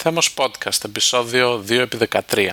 [0.00, 2.50] Θέμος Podcast, επεισόδιο 2 επί 13.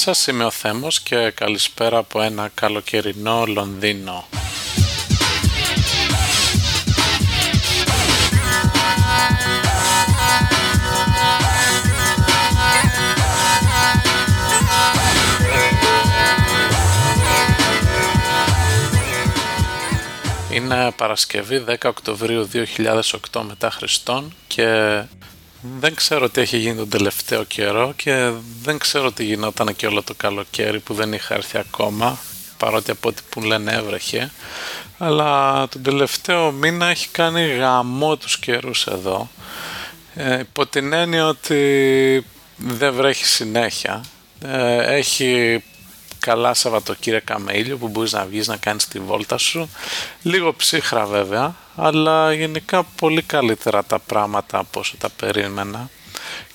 [0.00, 4.28] Σας, είμαι ο Θέμος και καλησπέρα από ένα καλοκαιρινό Λονδίνο.
[20.50, 22.48] Είναι Παρασκευή 10 Οκτωβρίου
[23.32, 25.02] 2008 μετά Χριστόν και
[25.62, 28.30] δεν ξέρω τι έχει γίνει τον τελευταίο καιρό και
[28.62, 32.18] δεν ξέρω τι γινόταν και όλο το καλοκαίρι που δεν είχα έρθει ακόμα
[32.56, 34.30] παρότι από ό,τι που λένε έβρεχε.
[34.98, 39.30] Αλλά τον τελευταίο μήνα έχει κάνει γαμό τους καιρούς εδώ.
[40.14, 44.04] Ε, υπό την έννοια ότι δεν βρέχει συνέχεια.
[44.44, 45.62] Ε, έχει
[46.20, 49.70] καλά Σαββατοκύριακα με ήλιο που μπορείς να βγεις να κάνεις τη βόλτα σου.
[50.22, 55.90] Λίγο ψύχρα βέβαια αλλά γενικά πολύ καλύτερα τα πράγματα από όσο τα περίμενα.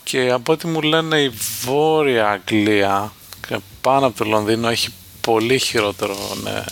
[0.04, 1.32] Και από ό,τι μου λένε η
[1.62, 3.14] Βόρεια Αγγλία
[3.48, 4.90] και πάνω από το Λονδίνο έχει
[5.22, 6.64] πολύ χειρότερο ναι,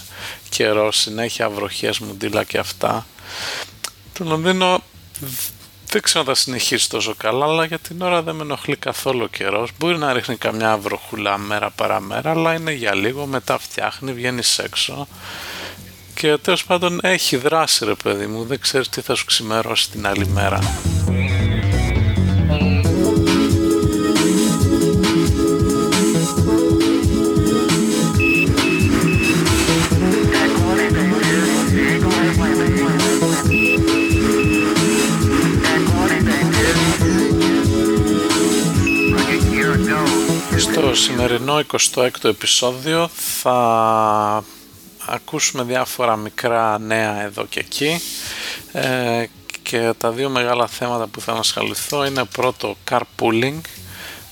[0.50, 3.06] καιρό συνέχεια βροχές μουντίλα και αυτά.
[4.14, 4.84] Το Λονδίνο
[5.94, 9.24] δεν ξέρω αν θα συνεχίσει τόσο καλά, αλλά για την ώρα δεν με ενοχλεί καθόλου
[9.24, 9.72] ο καιρός.
[9.80, 15.08] Μπορεί να ρίχνει καμιά βροχούλα μέρα παραμέρα, αλλά είναι για λίγο, μετά φτιάχνει, βγαίνει έξω.
[16.14, 18.44] Και τέλος πάντων έχει δράση, ρε παιδί μου.
[18.46, 20.60] Δεν ξέρεις τι θα σου ξημερώσει την άλλη μέρα.
[40.94, 41.60] Στο σημερινό
[41.94, 43.10] 26ο επεισόδιο
[43.42, 44.44] θα
[45.06, 48.02] ακούσουμε διάφορα μικρά νέα εδώ και εκεί.
[48.72, 49.26] Ε,
[49.62, 53.60] και τα δύο μεγάλα θέματα που θα ασχοληθώ είναι πρώτο carpooling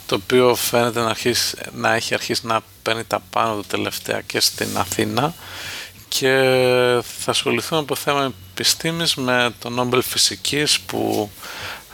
[0.05, 4.39] το οποίο φαίνεται να, αρχίσει, να έχει αρχίσει να παίρνει τα πάνω του τελευταία και
[4.39, 5.33] στην Αθήνα.
[6.07, 6.35] Και
[7.01, 11.29] θα ασχοληθούμε από θέμα επιστήμης με το Νόμπελ Φυσικής που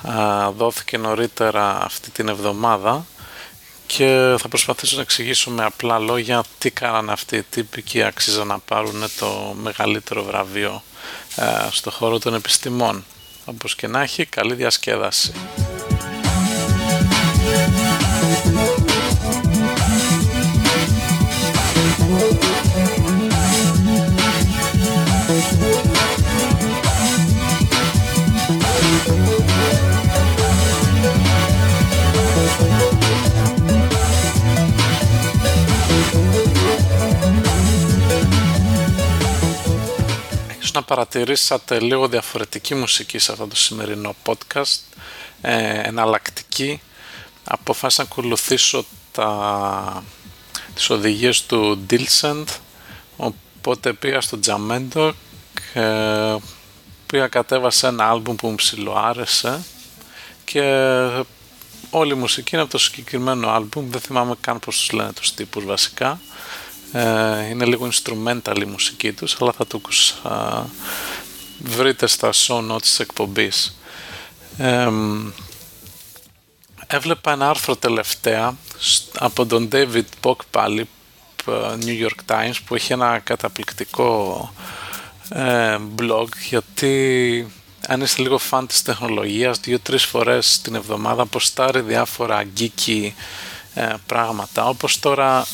[0.08, 3.06] α, δόθηκε νωρίτερα αυτή την εβδομάδα
[3.88, 8.48] και θα προσπαθήσω να εξηγήσω με απλά λόγια τι κάνανε αυτοί οι τύποι και αξίζαν
[8.48, 10.84] να πάρουν το μεγαλύτερο βραβείο
[11.36, 13.06] ε, στο χώρο των επιστημών.
[13.46, 15.32] Όπως και να έχει, καλή διασκέδαση.
[40.88, 44.80] Παρατηρήσατε λίγο διαφορετική μουσική σε αυτό το σημερινό podcast,
[45.42, 46.82] ε, εναλλακτική.
[47.44, 50.04] Αποφάσισα να ακολουθήσω τα,
[50.76, 52.46] τις οδηγίες του Dilsend,
[53.18, 55.12] οπότε πήγα στο Jamendo
[55.74, 55.82] και
[57.06, 59.64] πήγα κατέβασα ένα άλμπουμ που μου ψιλοάρεσε
[60.44, 60.62] και
[61.90, 65.34] όλη η μουσική είναι από το συγκεκριμένο άλμπουμ, δεν θυμάμαι καν πώς τους λένε τους
[65.34, 66.20] τύπους βασικά.
[66.92, 69.82] Ε, είναι λίγο instrumental η μουσική τους, αλλά θα το
[70.24, 70.62] α,
[71.60, 73.78] βρείτε στα show notes της εκπομπής.
[74.58, 74.90] Ε,
[76.88, 80.88] έβλεπα ένα άρθρο τελευταία σ- από τον David Bock πάλι,
[81.46, 81.50] π-
[81.86, 84.54] New York Times, που έχει ένα καταπληκτικό
[85.30, 87.48] ε, blog, γιατί
[87.88, 93.12] αν είστε λίγο φαν της τεχνολογίας, δύο-τρεις φορές την εβδομάδα αποστάρει διάφορα geeky
[93.74, 94.66] ε, πράγματα.
[94.68, 95.48] Όπως τώρα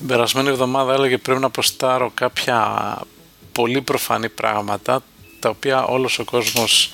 [0.00, 2.98] την περασμένη εβδομάδα έλεγε πρέπει να αποστάρω κάποια
[3.52, 5.02] πολύ προφανή πράγματα
[5.38, 6.92] τα οποία όλος ο κόσμος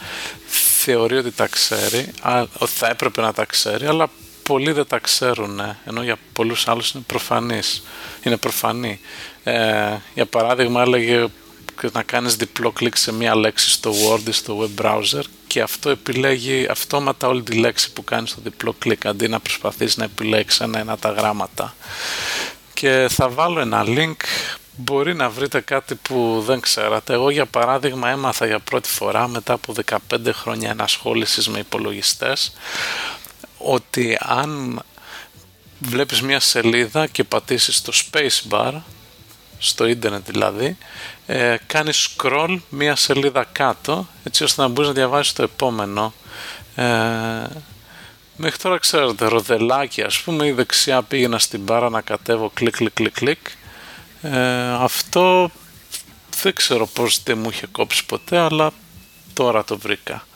[0.79, 2.13] θεωρεί ότι τα ξέρει,
[2.59, 4.11] ότι θα έπρεπε να τα ξέρει, αλλά
[4.43, 7.83] πολλοί δεν τα ξέρουν, ενώ για πολλούς άλλους είναι προφανής.
[8.23, 9.01] Είναι προφανή.
[9.45, 11.27] Ε, για παράδειγμα έλεγε
[11.93, 15.91] να κάνεις διπλό κλικ σε μία λέξη στο Word ή στο web browser και αυτό
[15.91, 20.61] επιλέγει αυτόματα όλη τη λέξη που κάνεις στο διπλό κλικ αντί να προσπαθείς να επιλέξεις
[20.61, 21.75] ένα-ένα τα γράμματα.
[22.77, 24.17] Και θα βάλω ένα link
[24.77, 27.13] μπορεί να βρείτε κάτι που δεν ξέρατε.
[27.13, 29.75] Εγώ για παράδειγμα έμαθα για πρώτη φορά μετά από
[30.11, 32.53] 15 χρόνια ενασχόλησης με υπολογιστές
[33.59, 34.83] ότι αν
[35.79, 38.73] βλέπεις μια σελίδα και πατήσεις το spacebar
[39.59, 40.77] στο ίντερνετ δηλαδή
[41.27, 46.15] ε, κάνεις scroll μια σελίδα κάτω έτσι ώστε να μπορείς να διαβάσεις το επόμενο
[46.75, 46.85] ε,
[48.37, 52.93] μέχρι τώρα ξέρετε ροδελάκι ας πούμε η δεξιά πήγαινα στην μπάρα να κατέβω κλικ κλικ
[52.93, 53.47] κλικ κλικ.
[54.23, 55.51] Ε, αυτό
[56.43, 58.71] δεν ξέρω πως δεν μου είχε κόψει ποτέ αλλά
[59.35, 60.27] τώρα το βρήκα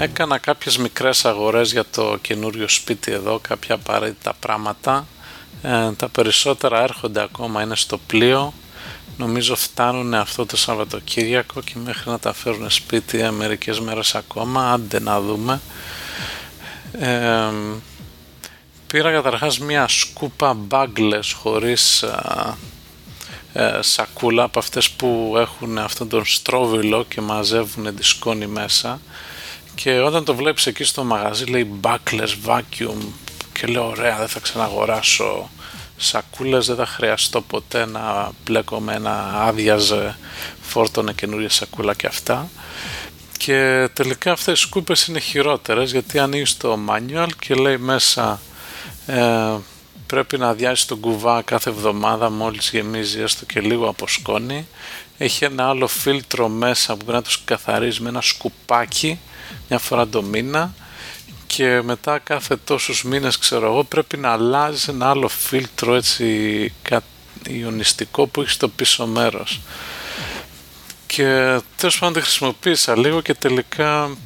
[0.00, 5.06] Έκανα κάποιες μικρές αγορές για το καινούριο σπίτι εδώ, κάποια απαραίτητα πράγματα.
[5.62, 8.52] Ε, τα περισσότερα έρχονται ακόμα, είναι στο πλοίο.
[9.16, 15.00] Νομίζω φτάνουν αυτό το Σαββατοκύριακο και μέχρι να τα φέρουν σπίτι μερικές μέρες ακόμα, άντε
[15.00, 15.60] να δούμε.
[16.98, 17.50] Ε,
[18.86, 22.04] πήρα καταρχάς μια σκούπα μπάγκλες χωρίς
[23.52, 29.00] ε, σακούλα από αυτές που έχουν αυτόν τον στρόβιλο και μαζεύουν τη σκόνη μέσα
[29.82, 33.06] και όταν το βλέπεις εκεί στο μαγαζί λέει backless vacuum
[33.52, 35.50] και λέω ωραία δεν θα ξαναγοράσω
[35.96, 40.16] σακούλες δεν θα χρειαστώ ποτέ να μπλέκω με ένα άδειαζε
[40.60, 42.48] φόρτωνε καινούργια σακούλα και αυτά
[43.38, 48.40] και τελικά αυτές οι σκούπες είναι χειρότερες γιατί ανοίγεις το manual και λέει μέσα
[49.06, 49.54] ε,
[50.06, 54.66] πρέπει να αδειάσει τον κουβά κάθε εβδομάδα μόλις γεμίζει έστω και λίγο από σκόνη
[55.18, 59.18] έχει ένα άλλο φίλτρο μέσα που πρέπει να το καθαρίζεις με ένα σκουπάκι
[59.68, 60.74] μια φορά το μήνα
[61.46, 66.72] και μετά κάθε τόσους μήνες ξέρω εγώ πρέπει να αλλάζει ένα άλλο φίλτρο έτσι
[67.48, 69.60] ιονιστικό που έχει στο πίσω μέρος.
[71.06, 74.16] Και τέλος πάντων τη χρησιμοποίησα λίγο και τελικά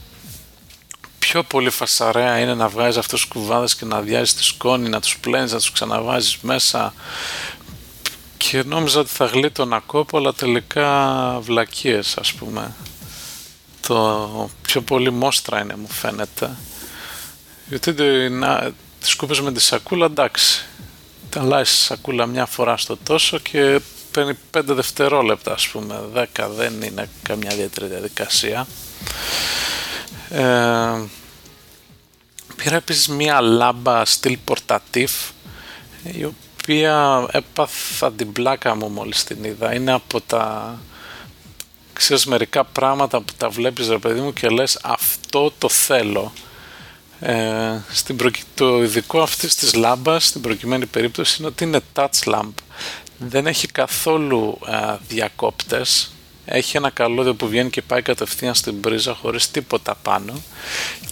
[1.18, 5.00] πιο πολύ φασαρέα είναι να βγάζεις αυτούς τους κουβάδες και να αδειάζεις τη σκόνη, να
[5.00, 6.94] τους πλένεις, να τους ξαναβάζεις μέσα.
[8.36, 12.74] Και νόμιζα ότι θα γλίτωνα κόπο αλλά τελικά βλακίες ας πούμε
[13.86, 16.50] το πιο πολύ μόστρα είναι μου φαίνεται.
[17.66, 17.92] Γιατί
[18.30, 20.64] να, τη σκούπες με τη σακούλα εντάξει.
[21.30, 23.80] Τα αλλάζει σακούλα μια φορά στο τόσο και
[24.10, 26.00] παίρνει 5 δευτερόλεπτα ας πούμε.
[26.14, 26.24] 10
[26.56, 28.66] δεν είναι καμιά ιδιαίτερη διαδικασία.
[30.30, 31.02] Ε,
[32.56, 35.12] πήρα επίσης μια λάμπα στυλ πορτατίφ
[36.02, 39.74] η οποία έπαθα την πλάκα μου μόλις την είδα.
[39.74, 40.78] Είναι από τα
[41.92, 46.32] ξέρεις μερικά πράγματα που τα βλέπεις ρε παιδί μου και λες αυτό το θέλω
[47.24, 48.18] ε, στην
[48.54, 52.52] το ειδικό αυτής της λάμπας στην προκειμένη περίπτωση είναι ότι είναι touch lamp.
[53.18, 56.10] Δεν έχει καθόλου ε, διακόπτες.
[56.44, 60.42] Έχει ένα καλώδιο που βγαίνει και πάει κατευθείαν στην πρίζα χωρίς τίποτα πάνω.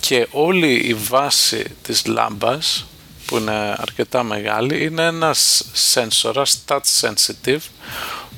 [0.00, 2.86] Και όλη η βάση της λάμπας
[3.26, 7.62] που είναι αρκετά μεγάλη είναι ένας σένσορας touch sensitive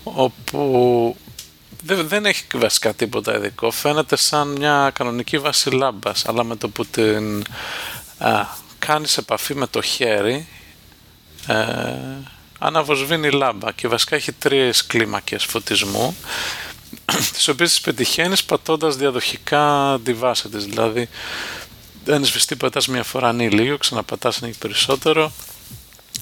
[0.02, 1.16] όπου
[1.84, 3.70] δεν, δεν έχει βασικά τίποτα ειδικό.
[3.70, 7.44] Φαίνεται σαν μια κανονική βάση λάμπας, αλλά με το που την
[8.18, 8.46] α,
[8.78, 10.46] κάνεις επαφή με το χέρι
[11.46, 11.94] ε,
[12.58, 16.16] αναβοσβήνει η λάμπα και βασικά έχει τρεις κλίμακες φωτισμού
[17.32, 21.08] τις οποίες τις πετυχαίνεις πατώντας διαδοχικά τη βάση της δηλαδή
[22.04, 25.32] δεν σβηστεί πατάς μια φορά ανοίγει λίγο ξαναπατάς ανοίγει περισσότερο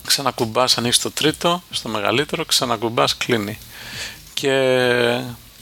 [0.06, 3.58] ξανακουμπάς ανοίγεις το τρίτο στο μεγαλύτερο ξανακουμπάς κλείνει
[4.34, 4.52] και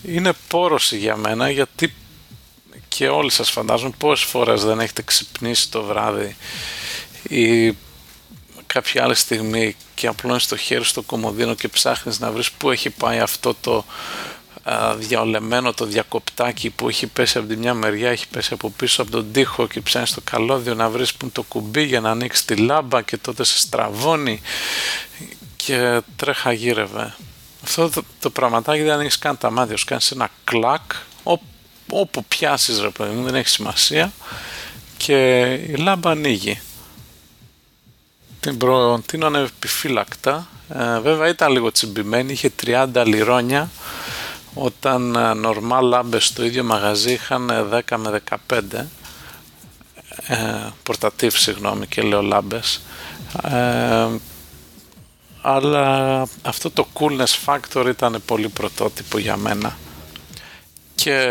[0.07, 1.95] είναι πόρωση για μένα γιατί
[2.89, 6.37] και όλοι σας φαντάζουν πόσες φορές δεν έχετε ξυπνήσει το βράδυ
[7.29, 7.75] ή
[8.67, 12.91] κάποια άλλη στιγμή και απλώνεις το χέρι στο κομμωδίνο και ψάχνεις να βρεις πού έχει
[12.91, 13.85] πάει αυτό το
[14.63, 19.03] α, διαολεμένο το διακοπτάκι που έχει πέσει από τη μια μεριά, έχει πέσει από πίσω
[19.03, 22.11] από τον τοίχο και ψάχνεις το καλώδιο να βρεις που είναι το κουμπί για να
[22.11, 24.41] ανοίξεις τη λάμπα και τότε σε στραβώνει
[25.57, 27.15] και τρέχα γύρευε
[27.69, 29.85] αυτό το, το πραγματάκι δεν ανοίξει καν τα μάτια σου.
[29.85, 30.93] Κάνεις ένα κλακ
[31.91, 34.13] όπου πιάσεις ρε παιδί μου, δεν έχει σημασία
[34.97, 36.61] και η λάμπα ανοίγει.
[38.41, 40.49] την προτείνω επιφύλακτα.
[40.69, 43.71] Ε, βέβαια ήταν λίγο τσιμπημένη, είχε 30 λιρόνια
[44.55, 47.51] όταν νορμάλ λάμπες στο ίδιο μαγαζί είχαν
[47.89, 48.61] 10 με 15
[50.27, 52.81] ε, πορτατίβ συγγνώμη και λέω λάμπες
[53.43, 54.07] ε,
[55.51, 59.77] αλλά αυτό το coolness factor ήταν πολύ πρωτότυπο για μένα.
[60.95, 61.27] Και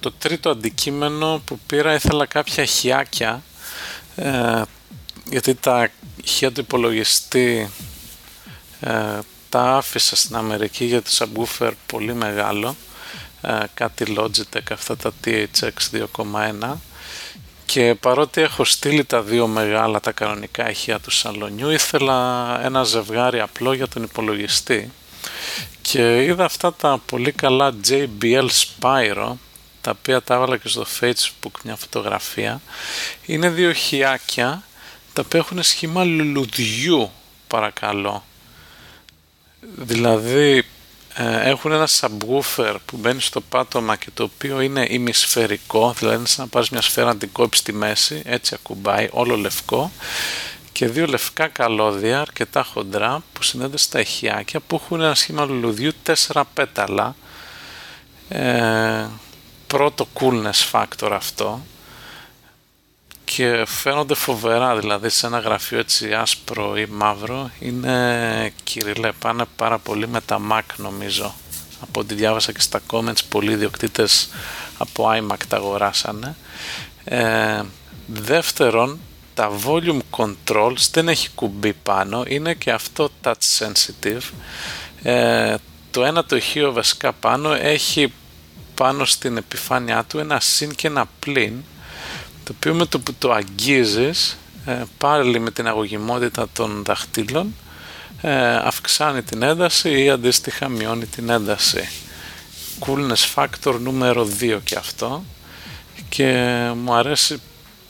[0.00, 3.42] το τρίτο αντικείμενο που πήρα ήθελα κάποια χιάκια
[4.16, 4.62] ε,
[5.30, 5.90] γιατί τα
[6.24, 7.70] ηχεία του υπολογιστή
[8.80, 9.18] ε,
[9.48, 12.76] τα άφησα στην Αμερική για το subwoofer πολύ μεγάλο
[13.40, 16.72] ε, κάτι Logitech αυτά τα THX 2.1
[17.72, 23.40] και παρότι έχω στείλει τα δύο μεγάλα τα κανονικά ηχεία του σαλονιού ήθελα ένα ζευγάρι
[23.40, 24.92] απλό για τον υπολογιστή.
[25.82, 29.32] Και είδα αυτά τα πολύ καλά JBL Spyro
[29.80, 32.60] τα οποία τα έβαλα και στο facebook μια φωτογραφία.
[33.26, 34.62] Είναι δύο χιάκια
[35.12, 37.10] τα οποία έχουν σχήμα λουλουδιού
[37.46, 38.24] παρακαλώ.
[39.60, 40.62] Δηλαδή ε,
[41.16, 46.44] έχουν ένα subwoofer που μπαίνει στο πάτωμα και το οποίο είναι ημισφαιρικό δηλαδή είναι σαν
[46.44, 49.90] να πάρεις μια σφαίρα να την κόψεις στη μέση έτσι ακουμπάει όλο λευκό
[50.72, 55.92] και δύο λευκά καλώδια αρκετά χοντρά που συνδέονται στα ηχιάκια που έχουν ένα σχήμα λουλουδιού
[56.02, 57.16] τέσσερα πέταλα.
[58.28, 59.06] Ε,
[59.66, 61.60] πρώτο coolness factor αυτό
[63.34, 69.78] και φαίνονται φοβερά δηλαδή σε ένα γραφείο έτσι άσπρο ή μαύρο είναι κυριλέ πάνε πάρα
[69.78, 71.34] πολύ με τα Mac νομίζω.
[71.80, 74.28] Από ό,τι διάβασα και στα comments πολλοί διοκτήτες
[74.78, 76.36] από iMac τα αγοράσανε.
[77.04, 77.62] Ε,
[78.06, 78.98] δεύτερον
[79.34, 84.30] τα volume controls δεν έχει κουμπί πάνω είναι και αυτό touch sensitive.
[85.02, 85.54] Ε,
[85.90, 88.12] το ένα το ηχείο βασικά πάνω έχει
[88.74, 91.52] πάνω στην επιφάνειά του ένα συν και ένα πλήν
[92.52, 97.54] το οποίο με το που το αγγίζεις ε, πάλι με την αγωγημότητα των δαχτύλων
[98.20, 101.88] ε, αυξάνει την ένταση ή αντίστοιχα μειώνει την ένταση.
[102.86, 105.24] Coolness factor νούμερο 2 και αυτό.
[106.08, 107.40] Και μου αρέσει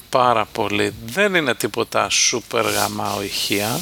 [0.08, 0.94] πάρα πολύ.
[1.06, 3.80] Δεν είναι τίποτα super γαμάο ηχεία.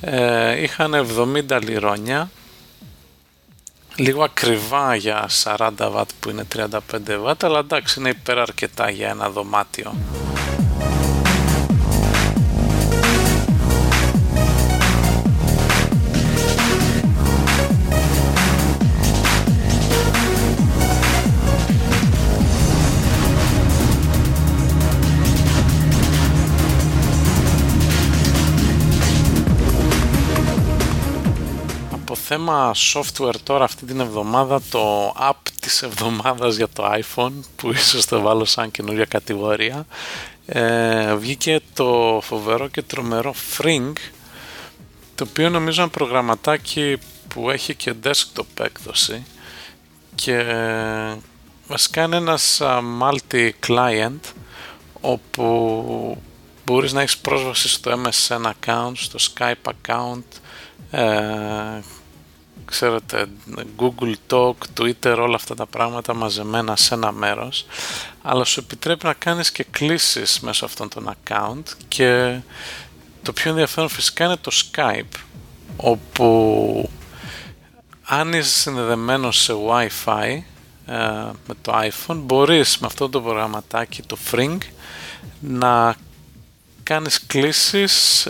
[0.00, 1.06] Ε, είχαν
[1.50, 2.30] 70 λιρόνια
[3.96, 6.68] λίγο ακριβά για 40 W που είναι 35
[7.06, 9.94] W αλλά εντάξει είναι υπεραρκετά για ένα δωμάτιο.
[32.34, 38.06] Θέμα software τώρα αυτή την εβδομάδα το app της εβδομάδας για το iPhone που ίσως
[38.06, 39.86] το βάλω σαν καινούρια κατηγορία
[40.46, 43.92] ε, βγήκε το φοβερό και τρομερό Fring
[45.14, 46.98] το οποίο νομίζω είναι προγραμματάκι
[47.28, 49.26] που έχει και desktop έκδοση
[50.14, 50.44] και
[51.66, 52.62] βασικά είναι ένας
[53.00, 54.20] multi-client
[55.00, 56.22] όπου
[56.64, 60.22] μπορείς να έχεις πρόσβαση στο MSN account, στο Skype account
[60.90, 61.80] ε,
[62.72, 63.26] ξέρετε,
[63.78, 67.66] Google Talk, Twitter, όλα αυτά τα πράγματα μαζεμένα σε ένα μέρος,
[68.22, 72.40] αλλά σου επιτρέπει να κάνεις και κλήσεις μέσω αυτών των account και
[73.22, 75.18] το πιο ενδιαφέρον φυσικά είναι το Skype,
[75.76, 76.90] όπου
[78.04, 80.42] αν είσαι συνδεδεμένος σε Wi-Fi
[80.86, 80.96] ε,
[81.46, 84.58] με το iPhone, μπορείς με αυτό το προγραμματάκι, το Fring,
[85.40, 85.94] να
[86.82, 88.28] κάνεις κλήσεις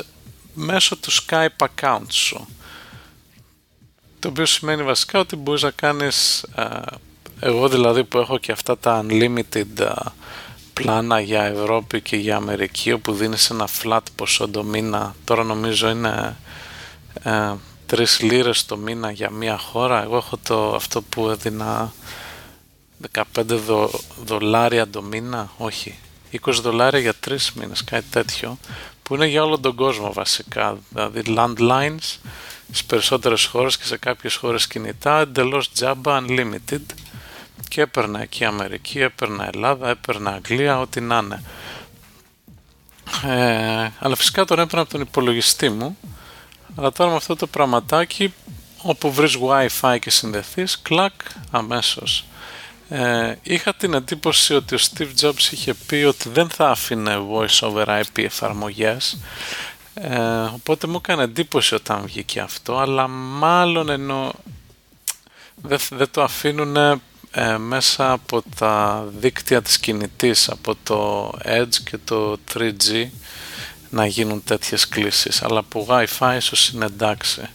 [0.54, 2.46] μέσω του Skype account σου
[4.22, 6.44] το οποίο σημαίνει βασικά ότι μπορείς να κάνεις
[7.40, 9.92] εγώ δηλαδή που έχω και αυτά τα unlimited
[10.72, 15.88] πλάνα για Ευρώπη και για Αμερική όπου δίνεις ένα flat ποσό το μήνα τώρα νομίζω
[15.88, 16.36] είναι
[17.22, 17.52] ε,
[17.90, 21.92] 3 λίρες το μήνα για μία χώρα εγώ έχω το, αυτό που έδινα
[23.14, 23.90] 15 δο,
[24.24, 25.98] δολάρια το μήνα όχι
[26.40, 28.58] 20 δολάρια για 3 μήνες κάτι τέτοιο
[29.02, 32.18] που είναι για όλο τον κόσμο βασικά δηλαδή landlines
[32.72, 36.80] στις περισσότερες χώρες και σε κάποιες χώρες κινητά εντελώς τζάμπα unlimited.
[37.68, 41.42] Και έπαιρνα εκεί Αμερική, έπαιρνα Ελλάδα, έπαιρνα Αγγλία, ό,τι να είναι.
[43.24, 45.98] Ε, αλλά φυσικά τον έπαιρνα από τον υπολογιστή μου.
[46.76, 48.34] Αλλά τώρα με αυτό το πραγματάκι
[48.82, 51.12] όπου βρεις wifi και συνδεθείς κλακ
[51.50, 52.24] αμέσως.
[52.88, 57.68] Ε, είχα την εντύπωση ότι ο Steve Jobs είχε πει ότι δεν θα άφηνε voice
[57.68, 59.18] over IP εφαρμογές
[59.94, 60.18] ε,
[60.54, 64.32] οπότε μου έκανε εντύπωση όταν βγήκε αυτό, αλλά μάλλον ενώ
[65.54, 66.76] δεν, δεν το αφήνουν
[67.30, 73.06] ε, μέσα από τα δίκτυα της κινητής, από το Edge και το 3G,
[73.90, 75.42] να γίνουν τέτοιες κλήσεις.
[75.42, 77.48] Αλλά που Wi-Fi ίσως είναι εντάξει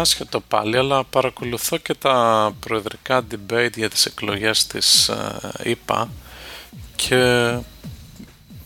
[0.00, 5.10] άσχετο πάλι, αλλά παρακολουθώ και τα προεδρικά debate για τις εκλογές της
[5.58, 6.10] ΕΠΑ
[6.96, 7.52] και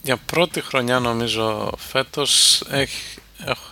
[0.03, 2.63] για πρώτη χρονιά νομίζω φέτος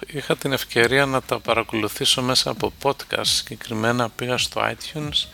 [0.06, 3.20] είχα την ευκαιρία να τα παρακολουθήσω μέσα από podcast.
[3.22, 5.28] Συγκεκριμένα πήγα στο iTunes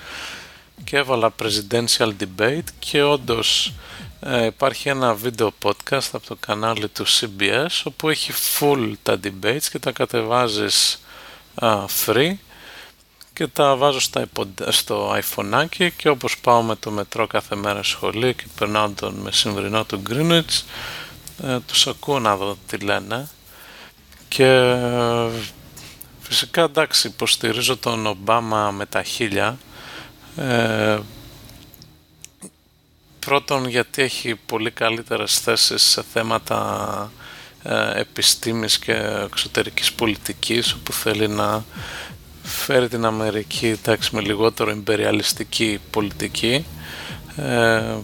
[0.85, 3.73] και έβαλα presidential debate και όντως
[4.21, 9.65] ε, υπάρχει ένα βίντεο podcast από το κανάλι του CBS όπου έχει full τα debates
[9.71, 11.04] και τα κατεβάζεις
[12.07, 12.33] free.
[13.33, 14.27] Και τα βάζω στα,
[14.69, 15.65] στο iPhone
[15.97, 20.63] και όπως πάω με το μετρό κάθε μέρα σχολείο και περνάω τον μεσημβρινό του Greenwich
[21.43, 23.29] ε, τους ακούω να δω τι λένε.
[24.29, 24.77] Και
[26.21, 29.59] φυσικά εντάξει υποστηρίζω τον Ομπάμα με τα χίλια.
[30.37, 30.99] Ε,
[33.19, 37.24] πρώτον γιατί έχει πολύ καλύτερες θέσεις σε θέματα ε,
[37.95, 38.93] επιστήμης και
[39.25, 41.65] εξωτερικής πολιτικής όπου θέλει να
[42.43, 46.65] φέρει την Αμερική εντάξει, με λιγότερο εμπεριαλιστική πολιτική
[47.37, 47.95] ε,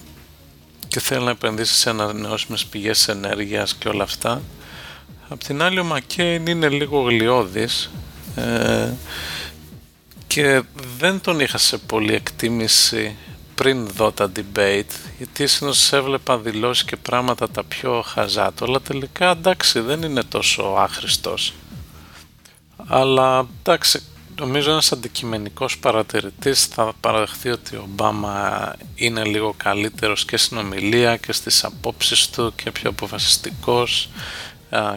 [0.88, 4.42] και θέλει να επενδύσει σε ανανεώσιμες πηγές ενέργειας και όλα αυτά.
[5.28, 7.90] Απ' την άλλη ο Μακέιν είναι λίγο γλιώδης
[8.36, 8.92] ε,
[10.26, 10.62] και
[10.98, 13.16] δεν τον είχα σε πολύ εκτίμηση
[13.60, 19.30] πριν δω τα debate γιατί συνήθως έβλεπα δηλώσεις και πράγματα τα πιο χαζάτο αλλά τελικά
[19.30, 21.52] εντάξει δεν είναι τόσο άχρηστος.
[22.86, 24.02] Αλλά εντάξει
[24.38, 31.16] νομίζω ένας αντικειμενικός παρατηρητής θα παραδεχθεί ότι ο Ομπάμα είναι λίγο καλύτερος και στην ομιλία
[31.16, 34.08] και στις απόψεις του και πιο αποφασιστικός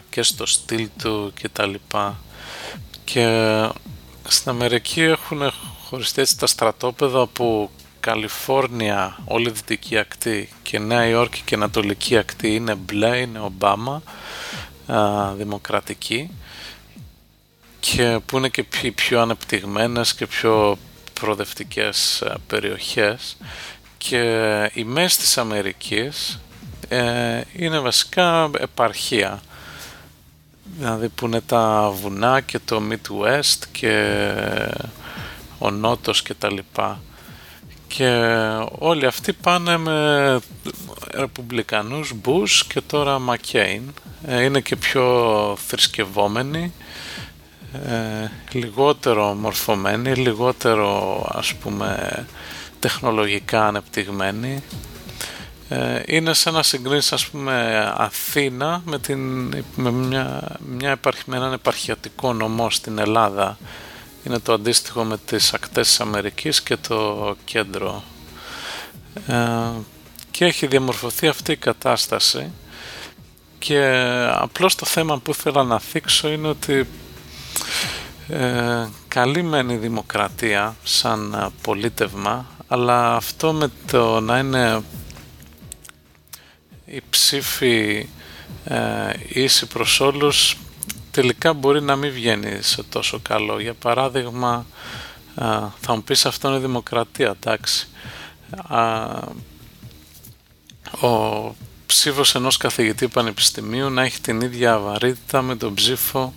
[0.09, 2.19] και στο στυλ του και τα λοιπά
[3.03, 3.25] και
[4.27, 5.51] στην Αμερική έχουν
[5.85, 7.69] χωριστεί έτσι τα στρατόπεδα που
[8.03, 14.01] Καλιφόρνια, όλη η δυτική ακτή και Νέα Υόρκη και Ανατολική ακτή είναι μπλε, είναι Ομπάμα,
[15.35, 16.29] δημοκρατική
[17.79, 20.77] και που είναι και πιο, πιο ανεπτυγμένες και πιο
[21.13, 23.37] προοδευτικές περιοχές.
[23.97, 24.21] Και
[24.73, 26.39] η μέση της Αμερικής
[26.87, 29.41] ε, είναι βασικά επαρχία.
[30.77, 34.25] Δηλαδή που είναι τα βουνά και το Midwest και
[35.57, 37.01] ο Νότος και τα λοιπά
[37.95, 38.09] και
[38.79, 40.39] όλοι αυτοί πάνε με
[41.13, 43.93] ρεπουμπλικανούς Μπούς και τώρα Μακέιν.
[44.27, 46.73] Ε, είναι και πιο θρησκευόμενοι
[47.73, 52.25] ε, λιγότερο μορφωμένοι λιγότερο ας πούμε
[52.79, 54.63] τεχνολογικά ανεπτυγμένοι.
[55.69, 59.19] Ε, είναι σαν να συγκρίνεις ας πούμε Αθήνα με, την,
[59.75, 63.57] με, μια, μια με έναν επαρχιατικό νομό στην Ελλάδα
[64.23, 68.03] είναι το αντίστοιχο με τις ακτές της Αμερικής και το κέντρο.
[69.27, 69.35] Ε,
[70.31, 72.51] και έχει διαμορφωθεί αυτή η κατάσταση.
[73.59, 73.85] Και
[74.31, 76.87] απλώς το θέμα που ήθελα να θίξω είναι ότι
[78.27, 84.81] ε, καλή μεν η δημοκρατία σαν πολίτευμα αλλά αυτό με το να είναι
[86.85, 88.07] η ψήφη
[88.65, 90.57] ε, ίση προς όλους
[91.13, 93.59] τελικά μπορεί να μην βγαίνει σε τόσο καλό.
[93.59, 94.65] Για παράδειγμα,
[95.79, 97.87] θα μου πεις αυτό είναι δημοκρατία, εντάξει.
[101.01, 106.33] Ο ψήφος ενός καθηγητή πανεπιστημίου να έχει την ίδια βαρύτητα με τον ψήφο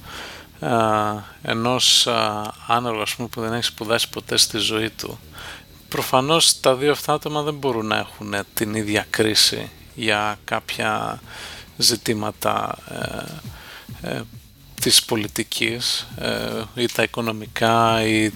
[1.43, 2.09] ενός
[2.67, 5.19] άνεργου ας πούμε, που δεν έχει σπουδάσει ποτέ στη ζωή του.
[5.89, 11.21] Προφανώς τα δύο αυτά άτομα δεν μπορούν να έχουν την ίδια κρίση για κάποια
[11.77, 12.79] ζητήματα
[14.03, 14.23] ε, ε,
[14.87, 18.31] της πολιτικής ε, ή τα οικονομικά ή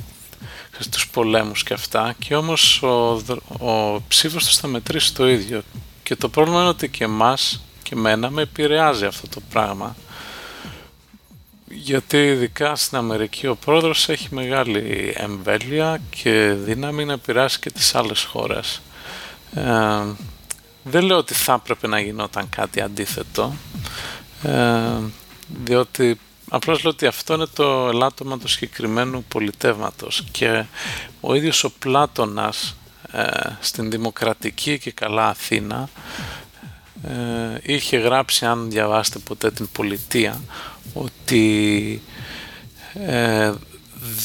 [0.78, 2.14] στους πολέμους και αυτά.
[2.18, 3.22] Και όμως ο,
[3.66, 5.62] ο ψήφος τους θα μετρήσει το ίδιο.
[6.02, 9.96] Και το πρόβλημα είναι ότι και εμάς και εμένα με επηρεάζει αυτό το πράγμα.
[11.68, 17.94] Γιατί ειδικά στην Αμερική ο πρόεδρος έχει μεγάλη εμβέλεια και δύναμη να επηρεάσει και τις
[17.94, 18.80] άλλες χώρες.
[19.54, 20.02] Ε,
[20.82, 23.54] δεν λέω ότι θα έπρεπε να γινόταν κάτι αντίθετο
[24.42, 24.98] ε,
[25.64, 26.18] διότι
[26.52, 30.64] Απλώς λέω ότι αυτό είναι το ελάττωμα του συγκεκριμένου πολιτεύματος και
[31.20, 32.76] ο ίδιος ο Πλάτωνας
[33.12, 33.26] ε,
[33.60, 35.88] στην δημοκρατική και καλά Αθήνα
[37.02, 40.40] ε, είχε γράψει, αν διαβάσετε ποτέ την πολιτεία,
[40.94, 42.02] ότι
[42.94, 43.52] ε,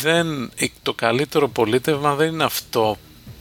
[0.02, 2.98] δεν, το καλύτερο πολίτευμα δεν είναι αυτό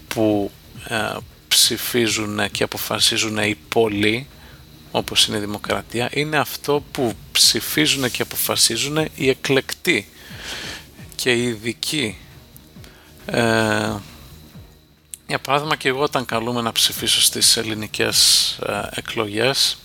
[0.09, 0.51] που
[0.89, 1.17] ε,
[1.49, 4.27] ψηφίζουν και αποφασίζουν οι πολλοί
[4.97, 10.09] όπως είναι η δημοκρατία είναι αυτό που ψηφίζουν και αποφασίζουν οι εκλεκτοί
[11.15, 12.19] και οι ειδικοί.
[13.27, 13.93] Ε,
[15.27, 19.79] για παράδειγμα και εγώ όταν καλούμε να ψηφίσω στις ελληνικές ε, εκλογές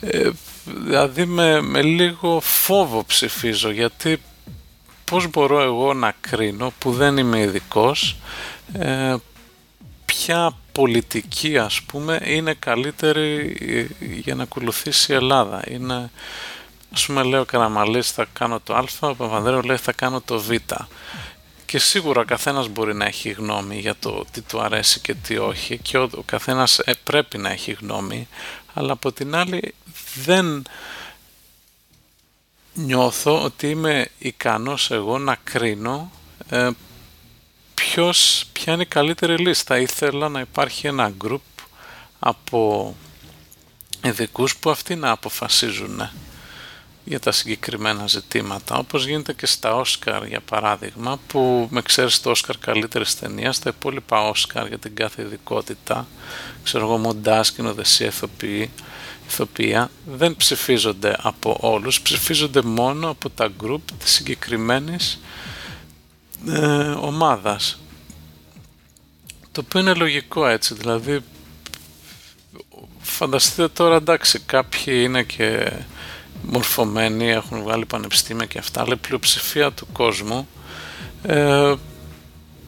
[0.00, 0.30] ε,
[0.64, 4.20] δηλαδή με, με λίγο φόβο ψηφίζω γιατί
[5.04, 8.16] πώς μπορώ εγώ να κρίνω που δεν είμαι ειδικός,
[8.72, 9.14] ε,
[10.24, 13.56] ποια πολιτική ας πούμε είναι καλύτερη
[14.00, 15.62] για να ακολουθήσει η Ελλάδα.
[15.68, 16.10] Είναι,
[16.92, 20.40] ας πούμε λέει ο Καραμαλής θα κάνω το α, ο Παπανδρέου λέει θα κάνω το
[20.40, 20.50] β.
[21.66, 25.38] Και σίγουρα ο καθένας μπορεί να έχει γνώμη για το τι του αρέσει και τι
[25.38, 28.28] όχι και ο, ο καθένας ε, πρέπει να έχει γνώμη
[28.74, 29.74] αλλά από την άλλη
[30.24, 30.62] δεν
[32.74, 36.10] νιώθω ότι είμαι ικανός εγώ να κρίνω
[36.48, 36.70] ε,
[37.94, 39.78] ποιος, ποια είναι η καλύτερη λίστα.
[39.78, 41.64] Ήθελα να υπάρχει ένα group
[42.18, 42.94] από
[44.04, 46.10] ειδικούς που αυτοί να αποφασίζουν
[47.04, 52.30] για τα συγκεκριμένα ζητήματα, όπως γίνεται και στα Όσκαρ για παράδειγμα, που με ξέρεις το
[52.30, 56.06] Όσκαρ καλύτερης ταινίας, στα υπόλοιπα Όσκαρ για την κάθε ειδικότητα,
[56.62, 58.70] ξέρω εγώ μοντάς, σκηνοδεσία, ηθοποιή,
[59.28, 65.20] ηθοποιία, δεν ψηφίζονται από όλους, ψηφίζονται μόνο από τα group της συγκεκριμένης
[66.48, 67.81] ε, ομάδας.
[69.52, 71.20] Το οποίο είναι λογικό έτσι, δηλαδή
[73.00, 75.72] φανταστείτε τώρα εντάξει κάποιοι είναι και
[76.42, 80.48] μορφωμένοι, έχουν βγάλει πανεπιστήμια και αυτά, αλλά η πλειοψηφία του κόσμου
[81.22, 81.74] ε,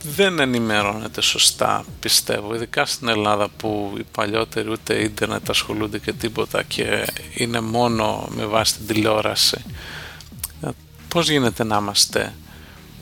[0.03, 6.63] δεν ενημερώνεται σωστά πιστεύω, ειδικά στην Ελλάδα που οι παλιότεροι ούτε ίντερνετ ασχολούνται και τίποτα
[6.63, 9.65] και είναι μόνο με βάση την τηλεόραση.
[10.63, 10.69] Ε,
[11.09, 12.35] πώς γίνεται να είμαστε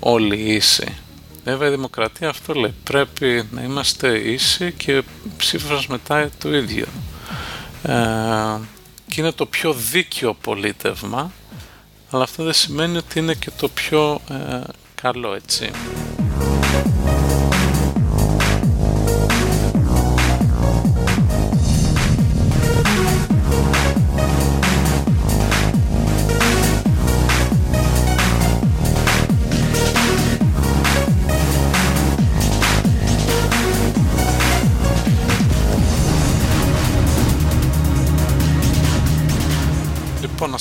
[0.00, 0.96] όλοι ίσοι;
[1.44, 5.02] Βέβαια η δημοκρατία αυτό λέει, πρέπει να είμαστε ίσοι και
[5.36, 6.86] ψήφος μετά το ίδιο.
[7.82, 7.94] Ε,
[9.08, 11.32] και είναι το πιο δίκαιο πολίτευμα,
[12.10, 14.60] αλλά αυτό δεν σημαίνει ότι είναι και το πιο ε,
[14.94, 15.70] καλό έτσι.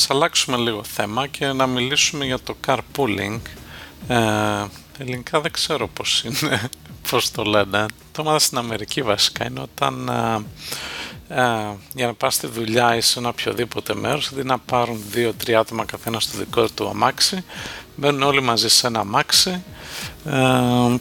[0.02, 3.40] Λοιπόν, να αλλάξουμε λίγο θέμα και να μιλήσουμε για το carpooling.
[4.08, 4.66] Ε,
[4.98, 6.70] ελληνικά δεν ξέρω πώς είναι,
[7.10, 7.86] πώς το λένε.
[8.12, 13.02] Το μάθα στην Αμερική βασικά είναι όταν ε, ε, για να πας στη δουλειά ή
[13.02, 17.44] σε ένα οποιοδήποτε μέρος αντί να πάρουν δύο-τρία άτομα καθένας στο δικό του αμάξι
[17.96, 19.64] μπαίνουν όλοι μαζί σε ένα αμάξι
[20.26, 20.96] ε,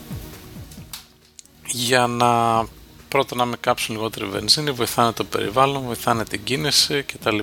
[1.67, 2.65] για να
[3.09, 7.39] πρώτα να με κάψουν λιγότερη βενζίνη, βοηθάνε το περιβάλλον, βοηθάνε την κίνηση κτλ.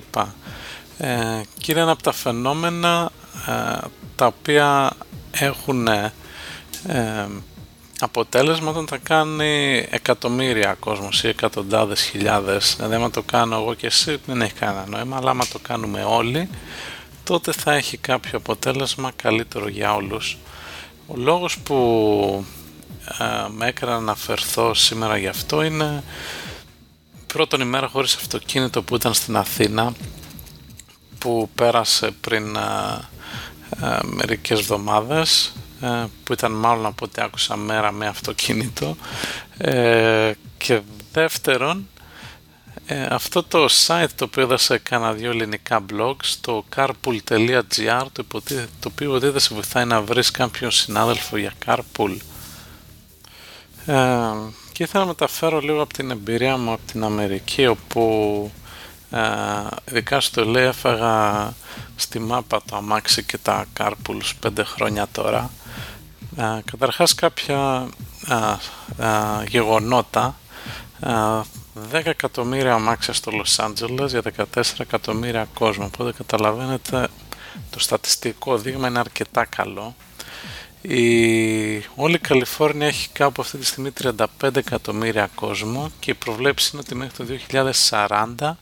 [0.98, 3.10] Ε, και είναι ένα από τα φαινόμενα
[3.46, 4.90] ε, τα οποία
[5.30, 6.12] έχουν ε,
[8.00, 13.86] αποτέλεσμα όταν τα κάνει εκατομμύρια κόσμος ή εκατοντάδες χιλιάδες δηλαδή άμα το κάνω εγώ και
[13.86, 16.48] εσύ δεν έχει κανένα νόημα αλλά άμα το κάνουμε όλοι
[17.28, 20.38] τότε θα έχει κάποιο αποτέλεσμα καλύτερο για όλους.
[21.06, 22.44] Ο λόγος που
[23.18, 26.02] ε, με έκανα να αναφερθώ σήμερα γι' αυτό είναι
[27.26, 29.92] πρώτον ημέρα χωρίς αυτοκίνητο που ήταν στην Αθήνα
[31.18, 33.00] που πέρασε πριν α,
[33.80, 35.52] α, μερικές εβδομάδες
[36.24, 38.96] που ήταν μάλλον από ό,τι άκουσα μέρα με αυτοκίνητο.
[39.58, 40.80] Ε, και
[41.12, 41.88] δεύτερον
[42.86, 48.24] ε, αυτό το site το οποίο έδωσε κάνα δύο ελληνικά blogs το carpool.gr το,
[48.80, 52.16] το οποίο δεν σε βοηθάει να βρεις κάποιον συνάδελφο για carpool.
[53.86, 53.94] Ε,
[54.72, 58.50] και ήθελα να μεταφέρω λίγο από την εμπειρία μου από την Αμερική όπου
[59.88, 61.52] ειδικά στο λέει έφαγα
[61.96, 65.50] στη μάπα το αμάξι και τα κάρπουλς πέντε χρόνια τώρα.
[66.64, 67.88] Καταρχάς κάποια
[69.48, 70.36] γεγονότα.
[71.92, 74.22] 10 εκατομμύρια αμάξια στο Λος Άντζελες για
[74.54, 75.84] 14 εκατομμύρια κόσμο.
[75.84, 77.08] Οπότε καταλαβαίνετε
[77.70, 79.94] το στατιστικό δείγμα είναι αρκετά καλό.
[80.80, 81.02] Η
[81.94, 86.82] όλη η Καλιφόρνια έχει κάπου αυτή τη στιγμή 35 εκατομμύρια κόσμο και η προβλέψη είναι
[86.84, 87.24] ότι μέχρι το
[87.90, 88.52] 2040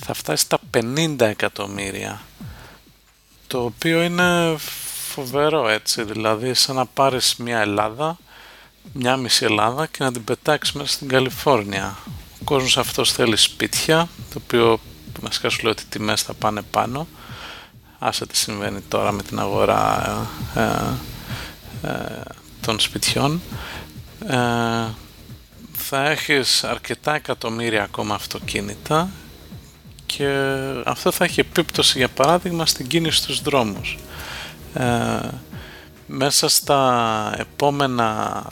[0.00, 2.22] θα φτάσει στα 50 εκατομμύρια.
[3.46, 4.56] Το οποίο είναι
[5.12, 6.02] φοβερό έτσι.
[6.02, 8.18] Δηλαδή σαν να πάρεις μια Ελλάδα
[8.92, 11.96] μια μισή Ελλάδα και να την πετάξεις μέσα στην Καλιφόρνια.
[12.40, 14.80] Ο κόσμος αυτός θέλει σπίτια το οποίο
[15.20, 17.06] μας σου λέω ότι οι τιμές θα πάνε πάνω.
[17.98, 20.60] Άσε τι συμβαίνει τώρα με την αγορά ε,
[21.88, 22.22] ε
[22.60, 23.40] των σπιτιών.
[25.72, 29.10] Θα έχεις αρκετά εκατομμύρια ακόμα αυτοκίνητα
[30.16, 30.28] και
[30.84, 33.98] αυτό θα έχει επίπτωση για παράδειγμα στην κίνηση στους δρόμους.
[34.74, 35.28] Ε,
[36.06, 38.42] μέσα στα επόμενα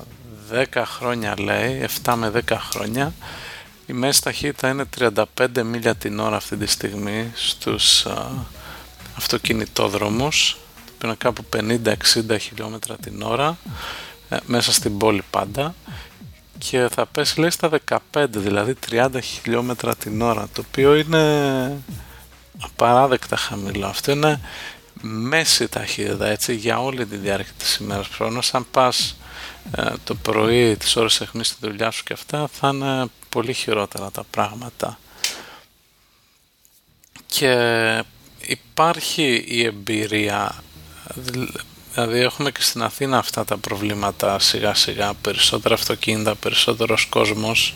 [0.53, 3.13] 10 χρόνια λέει, 7 με 10 χρόνια,
[3.87, 8.29] η μέση ταχύτητα είναι 35 μίλια την ώρα αυτή τη στιγμή στους α,
[9.17, 10.57] αυτοκινητόδρομους,
[10.99, 13.59] που είναι κάπου 50-60 χιλιόμετρα την ώρα,
[14.29, 15.75] ε, μέσα στην πόλη πάντα
[16.69, 17.71] και θα πέσει λέει στα
[18.13, 21.83] 15, δηλαδή 30 χιλιόμετρα την ώρα, το οποίο είναι
[22.61, 23.87] απαράδεκτα χαμηλό.
[23.87, 24.41] Αυτό είναι
[25.03, 28.09] μέση ταχύτητα, έτσι, για όλη τη διάρκεια της ημέρας.
[28.09, 29.17] Προφανώς αν πας
[29.77, 34.11] ε, το πρωί, τις ώρες εχμής στη δουλειά σου και αυτά, θα είναι πολύ χειρότερα
[34.11, 34.99] τα πράγματα.
[37.27, 37.55] Και
[38.41, 40.63] υπάρχει η εμπειρία
[41.95, 47.75] Δηλαδή έχουμε και στην Αθήνα αυτά τα προβλήματα σιγά σιγά, περισσότερα αυτοκίνητα, περισσότερος κόσμος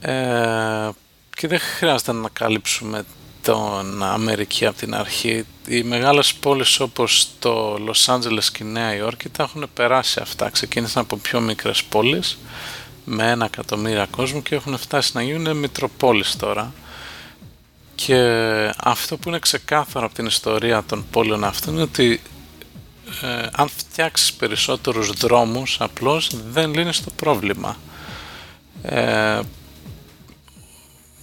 [0.00, 0.88] ε,
[1.36, 3.04] και δεν χρειάζεται να καλύψουμε
[3.42, 5.44] τον Αμερική από την αρχή.
[5.66, 10.50] Οι μεγάλες πόλεις όπως το Λος Άντζελες και η Νέα Υόρκη τα έχουν περάσει αυτά.
[10.50, 12.38] Ξεκίνησαν από πιο μικρές πόλεις
[13.04, 16.72] με ένα εκατομμύρια κόσμου και έχουν φτάσει να γίνουν μητροπόλεις τώρα.
[17.94, 18.16] Και
[18.76, 22.20] αυτό που είναι ξεκάθαρο από την ιστορία των πόλεων αυτών είναι ότι
[23.22, 27.76] ε, αν φτιάξεις περισσότερους δρόμους απλώς δεν λύνεις το πρόβλημα.
[28.82, 29.40] Ε,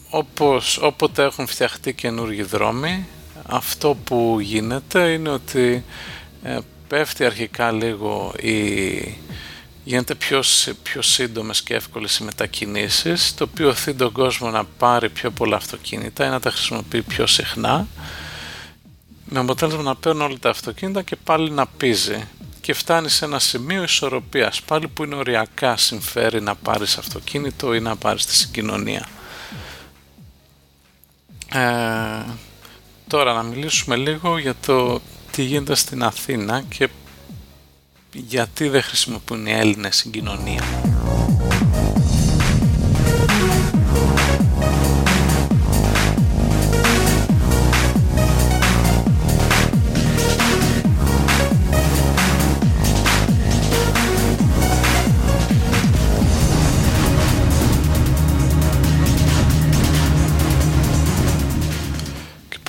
[0.10, 3.08] όπως, όποτε έχουν φτιαχτεί καινούργιοι δρόμοι
[3.48, 5.84] αυτό που γίνεται είναι ότι
[6.44, 8.52] ε, πέφτει αρχικά λίγο η,
[9.84, 10.44] γίνεται πιο,
[10.84, 15.56] πιο σύντομες και εύκολες οι μετακινήσεις το οποίο οθεί τον κόσμο να πάρει πιο πολλά
[15.56, 17.88] αυτοκίνητα ή να τα χρησιμοποιεί πιο συχνά
[19.30, 22.28] με αποτέλεσμα να παίρνουν όλα τα αυτοκίνητα και πάλι να πίζει
[22.62, 27.80] και φτάνει σε ένα σημείο ισορροπίας πάλι που είναι οριακά συμφέρει να πάρεις αυτοκίνητο ή
[27.80, 29.08] να πάρεις τη συγκοινωνία.
[31.54, 32.26] Ε,
[33.08, 36.90] τώρα να μιλήσουμε λίγο για το τι γίνεται στην Αθήνα και
[38.14, 40.64] γιατί δεν χρησιμοποιούν οι Έλληνες συγκοινωνία.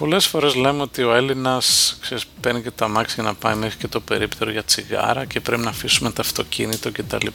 [0.08, 3.78] Πολλές φορές λέμε ότι ο Έλληνας ξέρεις, παίρνει και τα μάξι για να πάει μέχρι
[3.78, 7.26] και το περίπτερο για τσιγάρα και πρέπει να αφήσουμε το αυτοκίνητο κτλ.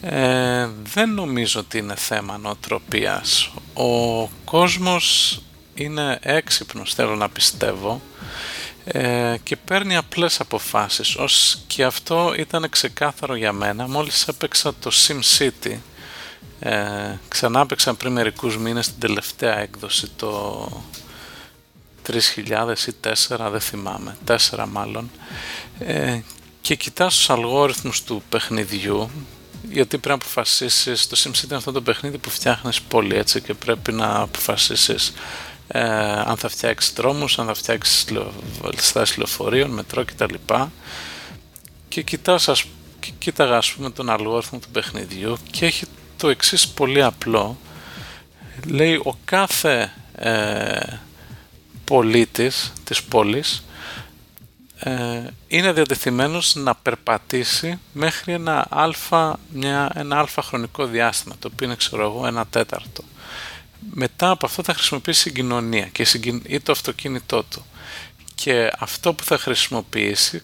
[0.00, 3.50] Ε, δεν νομίζω ότι είναι θέμα νοοτροπίας.
[3.74, 5.38] Ο κόσμος
[5.74, 8.00] είναι έξυπνος, θέλω να πιστεύω,
[8.84, 11.16] ε, και παίρνει απλές αποφάσεις.
[11.16, 15.76] Ως και αυτό ήταν ξεκάθαρο για μένα μόλις έπαιξα το SimCity.
[16.60, 20.68] Ε, ξανά έπαιξα πριν μερικούς μήνες την τελευταία έκδοση το
[22.10, 22.92] 3.000 ή
[23.28, 24.36] 4, δεν θυμάμαι, 4
[24.70, 25.10] μάλλον,
[25.78, 26.20] ε,
[26.60, 29.10] και κοιτάς τους αλγόριθμους του παιχνιδιού,
[29.62, 33.54] γιατί πρέπει να αποφασίσεις, το SimCity είναι αυτό το παιχνίδι που φτιάχνεις πολύ έτσι και
[33.54, 35.12] πρέπει να αποφασίσεις
[35.72, 35.80] ε,
[36.26, 38.06] αν θα φτιάξεις δρόμους, αν θα φτιάξεις
[38.76, 40.34] στάσεις λεωφορείων, μετρό κτλ.
[41.88, 42.64] Και κοιτάς, ας,
[43.00, 47.58] και κοίταγα ας πούμε τον αλγόριθμο του παιχνιδιού και έχει το εξής πολύ απλό.
[48.66, 50.80] Λέει ο κάθε ε,
[51.90, 53.64] πολίτης της πόλης
[54.78, 61.66] ε, είναι διατεθειμένος να περπατήσει μέχρι ένα αλφα, μια, ένα αλφα χρονικό διάστημα, το οποίο
[61.66, 63.02] είναι ξέρω εγώ ένα τέταρτο.
[63.90, 66.06] Μετά από αυτό θα χρησιμοποιήσει συγκοινωνία και
[66.46, 67.64] ή το αυτοκίνητό του.
[68.34, 70.42] Και αυτό που θα χρησιμοποιήσει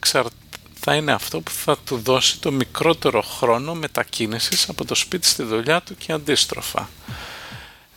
[0.81, 5.43] θα είναι αυτό που θα του δώσει το μικρότερο χρόνο μετακίνησης από το σπίτι στη
[5.43, 6.89] δουλειά του και αντίστροφα.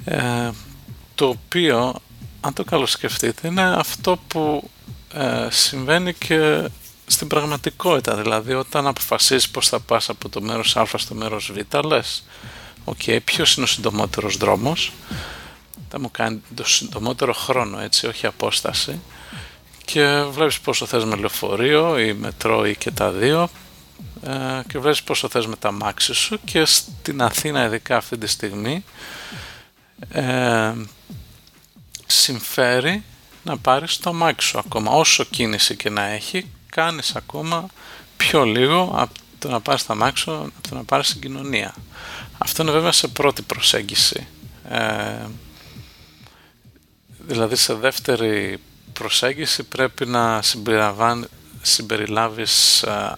[0.06, 0.50] Ε,
[1.16, 2.02] το οποίο
[2.42, 4.70] αν το καλοσκεφτείτε, είναι αυτό που
[5.14, 6.70] ε, συμβαίνει και
[7.06, 8.16] στην πραγματικότητα.
[8.16, 12.24] Δηλαδή, όταν αποφασίζεις πώς θα πας από το μέρος Α στο μέρος Β, λες,
[12.84, 14.92] OK, okay, ποιος είναι ο συντομότερος δρόμος,
[15.90, 19.00] θα μου κάνει το συντομότερο χρόνο, έτσι, όχι απόσταση,
[19.86, 23.50] και βλέπεις πόσο θες με λεωφορείο ή μετρό ή και τα δύο,
[24.24, 28.28] ε, και βλέπεις πόσο θες με τ' αμάξι σου και στην Αθήνα ειδικά αυτή τη
[28.28, 28.84] στιγμή
[30.10, 30.74] ε,
[32.12, 33.04] συμφέρει
[33.44, 34.92] να πάρεις το αμάξι σου ακόμα.
[34.92, 37.68] Όσο κίνηση και να έχει, κάνεις ακόμα
[38.18, 41.76] πιο λίγο από το να πάρεις το αμάξι σου, από το να πάρεις την κοινωνία.
[42.38, 44.28] Αυτό είναι βέβαια σε πρώτη προσέγγιση.
[44.70, 45.26] Ε,
[47.20, 48.60] δηλαδή σε δεύτερη
[48.94, 50.42] προσέγγιση πρέπει να
[51.62, 53.16] συμπεριλάβεις ε,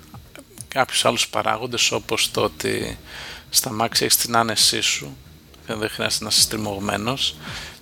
[0.67, 2.97] κάποιους άλλους παράγοντες όπως το ότι
[3.49, 5.17] στα μάξι έχεις την άνεσή σου
[5.67, 7.35] δεν χρειάζεται να είσαι στριμωγμένος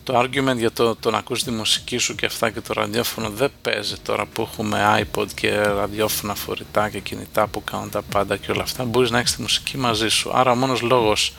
[0.10, 3.30] το argument για το, το να ακούς τη μουσική σου και αυτά και το ραδιόφωνο
[3.30, 8.38] δεν παίζει τώρα που έχουμε iPod και ραδιόφωνα φορητά και κινητά που κάνουν τα πάντα
[8.38, 11.34] και όλα αυτά μπορείς να έχεις τη μουσική μαζί σου άρα ο μόνος λόγος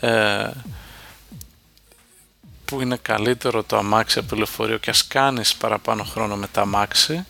[0.00, 0.50] ε,
[2.64, 6.60] που είναι καλύτερο το αμάξι από το λεωφορείο και ας κάνεις παραπάνω χρόνο με τα
[6.60, 7.26] αμάξι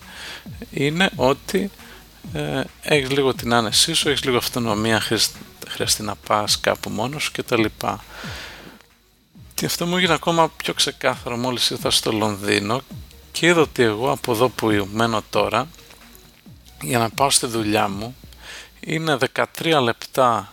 [0.71, 1.71] είναι ότι
[2.33, 5.03] ε, έχεις λίγο την άνεσή σου, έχεις λίγο αυτονομία,
[5.69, 8.05] χρειαστεί να πας κάπου μόνος και τα λοιπά.
[9.59, 12.81] Και αυτό μου έγινε ακόμα πιο ξεκάθαρο μόλις ήρθα στο Λονδίνο
[13.33, 15.69] και είδα ότι εγώ από εδώ που μένω τώρα
[16.83, 18.17] για να πάω στη δουλειά μου
[18.81, 19.19] είναι
[19.61, 20.53] 13 λεπτά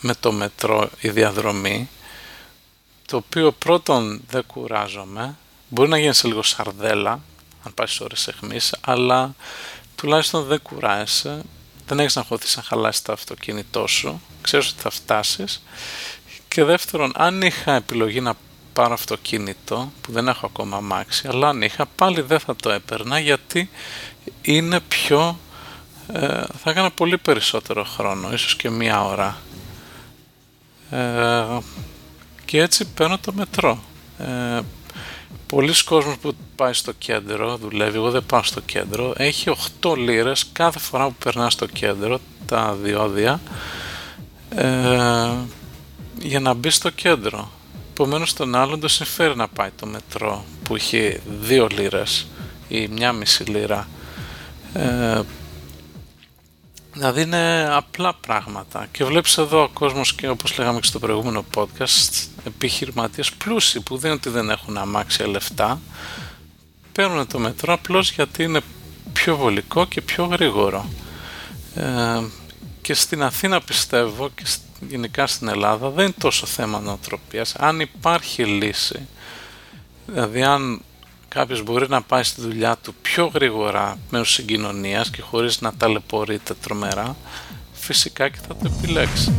[0.00, 1.88] με το μετρό η διαδρομή
[3.06, 5.36] το οποίο πρώτον δεν κουράζομαι.
[5.68, 7.10] Μπορεί να γίνεις σε λίγο σαρδέλα
[7.62, 9.34] αν πάει ώρες εχμής αλλά
[9.96, 11.42] τουλάχιστον δεν κουράζεσαι.
[11.86, 14.20] Δεν έχεις να χωθείς να χαλάσεις το αυτοκίνητό σου.
[14.42, 15.62] Ξέρεις ότι θα φτάσεις.
[16.48, 18.34] Και δεύτερον, αν είχα επιλογή να
[18.74, 23.18] πάρω αυτοκίνητο, που δεν έχω ακόμα αμάξι, αλλά αν είχα πάλι δεν θα το έπαιρνα
[23.18, 23.70] γιατί
[24.42, 25.38] είναι πιο...
[26.12, 29.36] Ε, θα έκανα πολύ περισσότερο χρόνο, ίσως και μία ώρα.
[30.90, 31.58] Ε,
[32.44, 33.82] και έτσι παίρνω το μετρό.
[34.18, 34.60] Ε,
[35.46, 40.46] Πολλοί κόσμος που πάει στο κέντρο, δουλεύει, εγώ δεν πάω στο κέντρο, έχει 8 λίρες
[40.52, 43.40] κάθε φορά που περνά στο κέντρο, τα διόδια,
[44.48, 45.32] ε,
[46.18, 47.50] για να μπει στο κέντρο.
[47.94, 52.26] Επομένως τον άλλον το συμφέρει να πάει το μετρό που έχει δύο λίρες
[52.68, 53.88] ή μια μισή λίρα.
[54.74, 55.20] Ε,
[56.92, 61.44] δηλαδή είναι απλά πράγματα και βλέπεις εδώ ο κόσμος και όπως λέγαμε και στο προηγούμενο
[61.54, 65.80] podcast επιχειρηματίες πλούσιοι που δεν ότι δεν έχουν αμάξια λεφτά
[66.92, 68.60] παίρνουν το μετρό απλώς γιατί είναι
[69.12, 70.88] πιο βολικό και πιο γρήγορο
[71.74, 72.22] ε,
[72.82, 74.44] και στην Αθήνα πιστεύω και
[74.88, 77.54] γενικά στην Ελλάδα δεν είναι τόσο θέμα νοοτροπίας.
[77.54, 79.08] Αν υπάρχει λύση,
[80.06, 80.82] δηλαδή αν
[81.28, 86.54] κάποιος μπορεί να πάει στη δουλειά του πιο γρήγορα με συγκοινωνίας και χωρίς να ταλαιπωρείται
[86.54, 87.16] τρομερά,
[87.72, 89.32] φυσικά και θα το επιλέξει.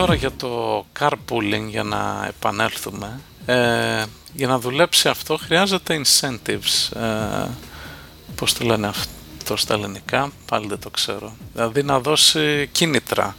[0.00, 7.48] Τώρα για το carpooling για να επανέλθουμε ε, για να δουλέψει αυτό χρειάζεται incentives ε,
[8.34, 11.32] πώς το λένε αυτό στα ελληνικά πάλι δεν το ξέρω.
[11.52, 13.36] Δηλαδή να δώσει κίνητρα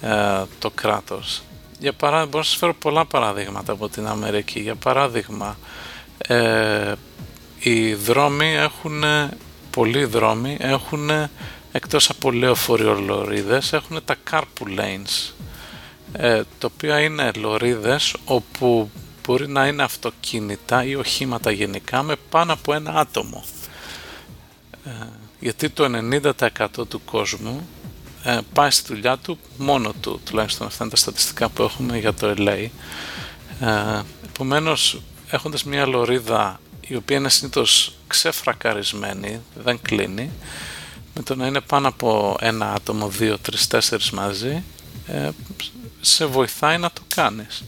[0.00, 1.42] ε, το κράτος.
[1.78, 4.60] Για παράδειγμα μπορώ να σας φέρω πολλά παραδείγματα από την Αμερική.
[4.60, 5.58] Για παράδειγμα
[6.18, 6.92] ε,
[7.58, 9.04] οι δρόμοι έχουν
[9.70, 11.10] πολλοί δρόμοι έχουν
[11.72, 15.32] εκτός από λεωφοριολορίδες έχουν τα carpool lanes
[16.12, 18.90] ε, το οποίο είναι λωρίδες όπου
[19.26, 23.44] μπορεί να είναι αυτοκίνητα ή οχήματα γενικά με πάνω από ένα άτομο.
[24.84, 24.90] Ε,
[25.40, 27.68] γιατί το 90% του κόσμου
[28.22, 32.14] ε, πάει στη δουλειά του μόνο του, τουλάχιστον αυτά είναι τα στατιστικά που έχουμε για
[32.14, 32.66] το LA.
[33.60, 40.30] Ε, επομένως, έχοντας μια λωρίδα η οποία είναι συνήθως ξεφρακαρισμένη, δεν κλείνει,
[41.14, 44.62] με το να είναι πάνω από ένα άτομο, δύο, τρεις, τέσσερις μαζί,
[45.06, 45.28] ε,
[46.00, 47.64] σε βοηθάει να το κάνεις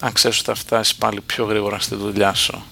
[0.00, 2.64] αν ξέρεις ότι θα φτάσεις πάλι πιο γρήγορα στη δουλειά σου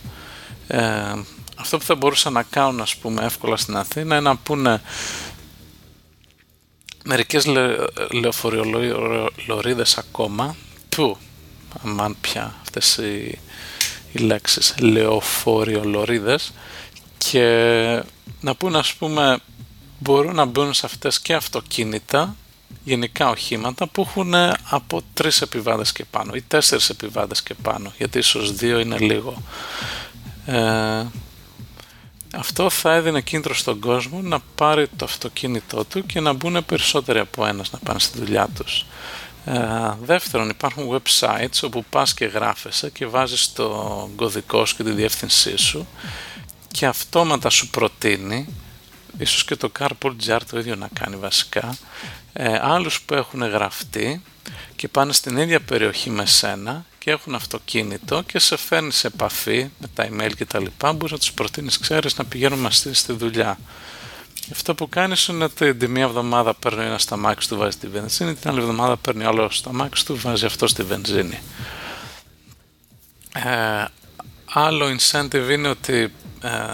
[0.66, 1.12] ε,
[1.56, 4.82] αυτό που θα μπορούσα να κάνουν ας πούμε εύκολα στην Αθήνα είναι να πούνε
[7.04, 7.74] μερικές λε,
[8.10, 10.56] λεωφοριολορίδες ακόμα
[10.88, 11.16] που
[11.84, 13.38] αμάν πια αυτές οι,
[14.12, 16.52] οι λέξεις λεωφοριολορίδες
[17.18, 17.44] και
[18.40, 19.38] να πούνε ας πούμε
[19.98, 22.36] μπορούν να μπουν σε αυτές και αυτοκίνητα
[22.86, 24.34] γενικά οχήματα που έχουν
[24.70, 29.42] από τρεις επιβάτες και πάνω ή τέσσερις επιβάτες και πάνω γιατί ίσως δύο είναι λίγο.
[30.46, 31.06] Ε,
[32.34, 37.18] αυτό θα έδινε κίνητρο στον κόσμο να πάρει το αυτοκίνητό του και να μπουν περισσότεροι
[37.18, 38.86] από ένας να πάνε στη δουλειά τους.
[39.44, 39.60] Ε,
[40.02, 45.56] δεύτερον υπάρχουν websites όπου πας και γράφεσαι και βάζεις το κωδικό σου και τη διεύθυνσή
[45.56, 45.86] σου
[46.70, 48.46] και αυτόματα σου προτείνει
[49.18, 51.76] ίσως και το Carpool Jar το ίδιο να κάνει βασικά.
[52.32, 54.22] Ε, άλλους που έχουν γραφτεί
[54.76, 59.70] και πάνε στην ίδια περιοχή με σένα και έχουν αυτοκίνητο και σε φέρνεις σε επαφή
[59.78, 63.12] με τα email και τα λοιπά μπορείς να τους προτείνεις ξέρεις να πηγαίνουν μαζί στη
[63.12, 63.58] δουλειά.
[64.52, 67.86] Αυτό που κάνεις είναι ότι τη μία εβδομάδα παίρνει ένας στα μάξι του βάζει τη
[67.86, 71.38] βενζίνη την άλλη εβδομάδα παίρνει άλλο στα μάξι του βάζει αυτό στη βενζίνη.
[73.34, 73.84] Ε,
[74.52, 76.10] άλλο incentive είναι ότι ε,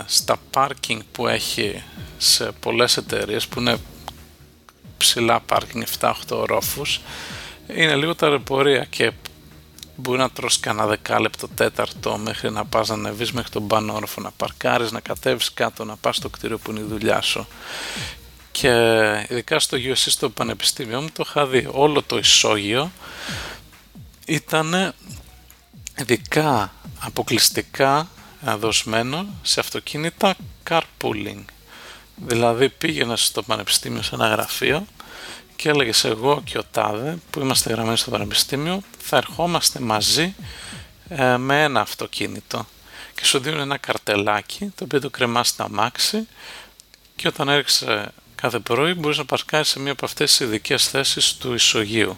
[0.07, 1.83] στα parking που έχει
[2.19, 3.77] σε πολλές εταιρείες που είναι
[4.97, 7.01] ψηλά parking 7-8 ορόφους
[7.69, 9.13] είναι λίγο τα ρεπορία και
[9.97, 14.21] μπορεί να τρώσει κανένα δεκάλεπτο τέταρτο μέχρι να πας να ανεβείς μέχρι τον πάνω όροφο
[14.21, 17.47] να παρκάρεις, να κατέβεις κάτω, να πας στο κτίριο που είναι η δουλειά σου.
[18.51, 18.71] Και
[19.29, 22.93] ειδικά στο USC στο πανεπιστήμιο μου το είχα δει όλο το ισόγειο
[24.27, 24.95] ήταν
[25.97, 28.09] ειδικά αποκλειστικά
[28.45, 30.35] δοσμένο σε αυτοκίνητα
[30.71, 31.45] carpooling.
[32.17, 34.87] Δηλαδή πήγαινε στο πανεπιστήμιο σε ένα γραφείο
[35.57, 40.35] και έλεγες εγώ και ο Τάδε που είμαστε γραμμένοι στο πανεπιστήμιο θα ερχόμαστε μαζί
[41.09, 42.67] ε, με ένα αυτοκίνητο
[43.15, 46.29] και σου δίνουν ένα καρτελάκι το οποίο το κρεμάς στα αμάξι
[47.17, 51.35] και όταν έρχεσαι κάθε πρωί μπορείς να παρκάρεις σε μία από αυτές τις ειδικές θέσεις
[51.35, 52.17] του ισογείου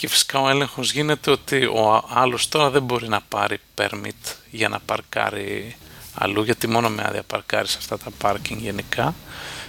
[0.00, 4.68] και φυσικά ο έλεγχος γίνεται ότι ο άλλος τώρα δεν μπορεί να πάρει permit για
[4.68, 5.76] να παρκάρει
[6.14, 9.14] αλλού γιατί μόνο με άδεια παρκάρεις σε αυτά τα parking γενικά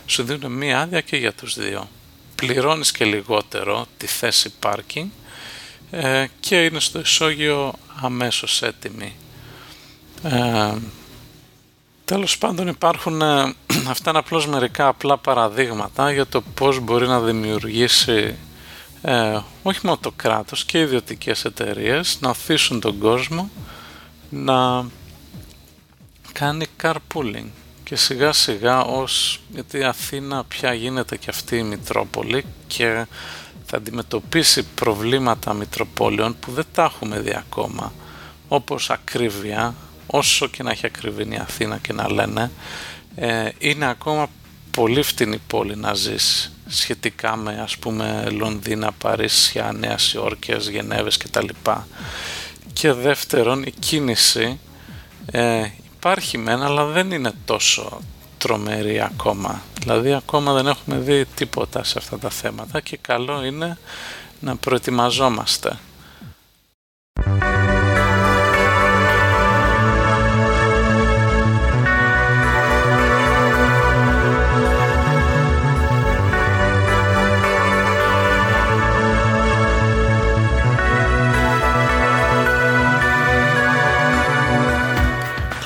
[0.06, 1.90] σου δίνουν μία άδεια και για τους δύο
[2.36, 5.06] πληρώνεις και λιγότερο τη θέση parking
[5.92, 9.16] ε, και είναι στο ισόγειο αμέσως έτοιμη.
[10.24, 10.74] Ε,
[12.06, 13.54] τέλος πάντων υπάρχουν ε,
[13.94, 18.36] αυτά είναι απλώς μερικά απλά παραδείγματα για το πώς μπορεί να δημιουργήσει
[19.02, 23.50] ε, όχι μόνο το κράτος και οι ιδιωτικές εταιρείες να αφήσουν τον κόσμο
[24.30, 24.86] να
[26.32, 27.48] κάνει carpooling
[27.84, 33.06] και σιγά σιγά ως γιατί η Αθήνα πια γίνεται και αυτή η Μητρόπολη και
[33.66, 37.94] θα αντιμετωπίσει προβλήματα Μητροπόλεων που δεν τα έχουμε δει ακόμα
[38.48, 39.76] όπως ακρίβεια
[40.08, 42.52] όσο και να έχει ακριβήνει η Αθήνα και να λένε
[43.16, 44.28] ε, είναι ακόμα
[44.72, 51.48] πολύ φτηνή πόλη να ζεις σχετικά με ας πούμε Λονδίνα, Παρίσια, Νέας Υόρκιας, Γενέβες κτλ.
[52.74, 54.60] Και δεύτερον η κίνηση
[55.32, 55.66] ε,
[55.96, 58.02] υπάρχει μεν αλλά δεν είναι τόσο
[58.38, 59.62] τρομερή ακόμα.
[59.80, 63.78] Δηλαδή ακόμα δεν έχουμε δει τίποτα σε αυτά τα θέματα και καλό είναι
[64.40, 65.80] να προετοιμαζόμαστε.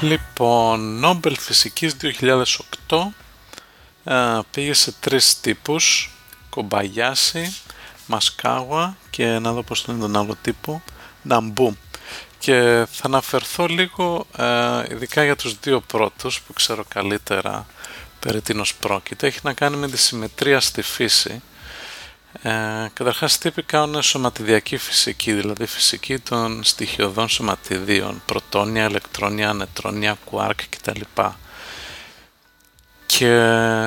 [0.05, 1.95] Λοιπόν, Νόμπελ Φυσικής
[2.87, 2.97] 2008
[4.03, 6.11] ε, πήγε σε τρεις τύπους,
[6.49, 7.55] Κομπαγιάση,
[8.05, 10.81] Μασκάουα και να δω πώς είναι τον άλλο τύπο,
[11.21, 11.77] Ναμπού.
[12.39, 17.65] Και θα αναφερθώ λίγο ε, ειδικά για τους δύο πρώτους που ξέρω καλύτερα
[18.19, 19.27] περί τίνος πρόκειται.
[19.27, 21.41] Έχει να κάνει με τη συμμετρία στη φύση
[22.41, 30.59] ε, καταρχάς τύπικα είναι σωματιδιακή φυσική, δηλαδή φυσική των στοιχειωδών σωματιδίων, πρωτόνια, ηλεκτρόνια, νετρόνια, κουάρκ
[30.69, 31.01] κτλ.
[33.05, 33.29] Και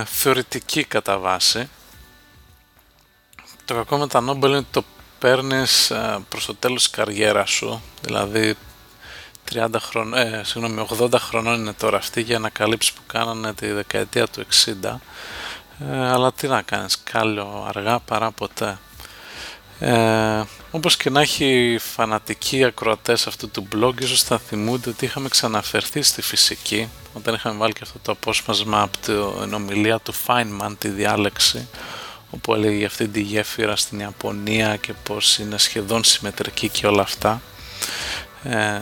[0.07, 1.69] θεωρητική κατά βάση.
[3.65, 4.85] Το κακό με τα Νόμπελ είναι ότι το
[5.19, 8.57] παίρνεις ε, προς το τέλος της καριέρας σου, δηλαδή
[9.53, 14.27] 30 χρονών, ε, συγγνώμη, 80 χρονών είναι τώρα αυτή για ανακαλύψεις που κάνανε τη δεκαετία
[14.27, 15.01] του 60
[15.91, 18.79] ε, αλλά τι να κάνεις, κάλιο αργά παρά ποτέ.
[19.81, 25.29] Ε, όπως και να έχει φανατικοί ακροατές αυτού του blog ίσως θα θυμούνται ότι είχαμε
[25.29, 28.99] ξαναφερθεί στη φυσική όταν είχαμε βάλει και αυτό το απόσπασμα από
[29.43, 31.69] την ομιλία του Feynman τη διάλεξη
[32.31, 37.03] όπου έλεγε για αυτή τη γέφυρα στην Ιαπωνία και πως είναι σχεδόν συμμετρική και όλα
[37.03, 37.43] αυτά
[38.43, 38.81] ε,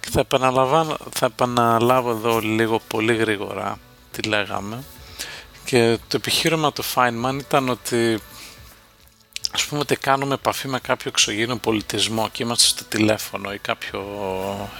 [0.00, 0.26] και θα,
[1.10, 3.78] θα επαναλάβω εδώ λίγο πολύ γρήγορα
[4.10, 4.84] τι λέγαμε
[5.64, 8.20] και το επιχείρημα του Feynman ήταν ότι
[9.52, 14.00] ας πούμε ότι κάνουμε επαφή με κάποιο εξωγήινο πολιτισμό και είμαστε στο τηλέφωνο ή κάποιο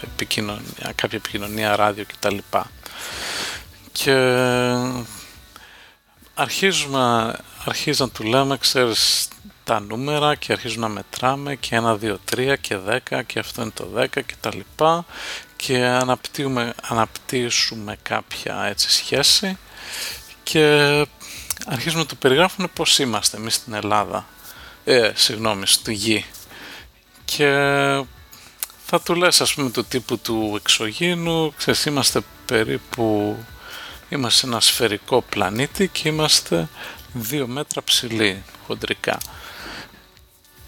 [0.02, 2.36] επικοινωνία, κάποια επικοινωνία ράδιο κτλ.
[3.92, 4.14] Και
[6.34, 9.28] αρχίζουμε, αρχίζει να του λέμε, ξέρεις,
[9.64, 12.78] τα νούμερα και αρχίζουμε να μετράμε και 1, 2, 3 και
[13.10, 15.04] 10 και αυτό είναι το 10 και τα λοιπά
[15.56, 16.00] και
[16.88, 19.58] αναπτύσσουμε κάποια έτσι σχέση
[20.44, 21.06] και
[21.66, 24.26] αρχίζουμε να το περιγράφουμε πώς είμαστε εμείς στην Ελλάδα,
[24.84, 26.24] ε, συγγνώμη, στη γη.
[27.24, 27.48] Και
[28.86, 33.36] θα του λες ας πούμε το τύπου του εξωγήινου, ξέρεις είμαστε περίπου,
[34.08, 36.68] είμαστε σε ένα σφαιρικό πλανήτη και είμαστε
[37.12, 39.18] δύο μέτρα ψηλοί χοντρικά.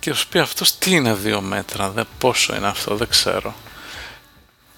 [0.00, 3.54] Και σου πει αυτός τι είναι δύο μέτρα, δε, πόσο είναι αυτό, δεν ξέρω.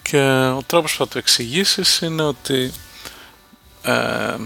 [0.03, 0.21] Και
[0.57, 2.73] ο τρόπος που θα του εξηγήσεις είναι ότι
[3.83, 4.37] ε,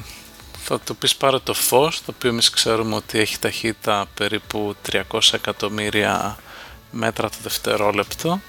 [0.64, 5.18] θα το πεις πάρε το φως, το οποίο εμείς ξέρουμε ότι έχει ταχύτητα περίπου 300
[5.32, 6.36] εκατομμύρια
[6.90, 8.40] μέτρα το δευτερόλεπτο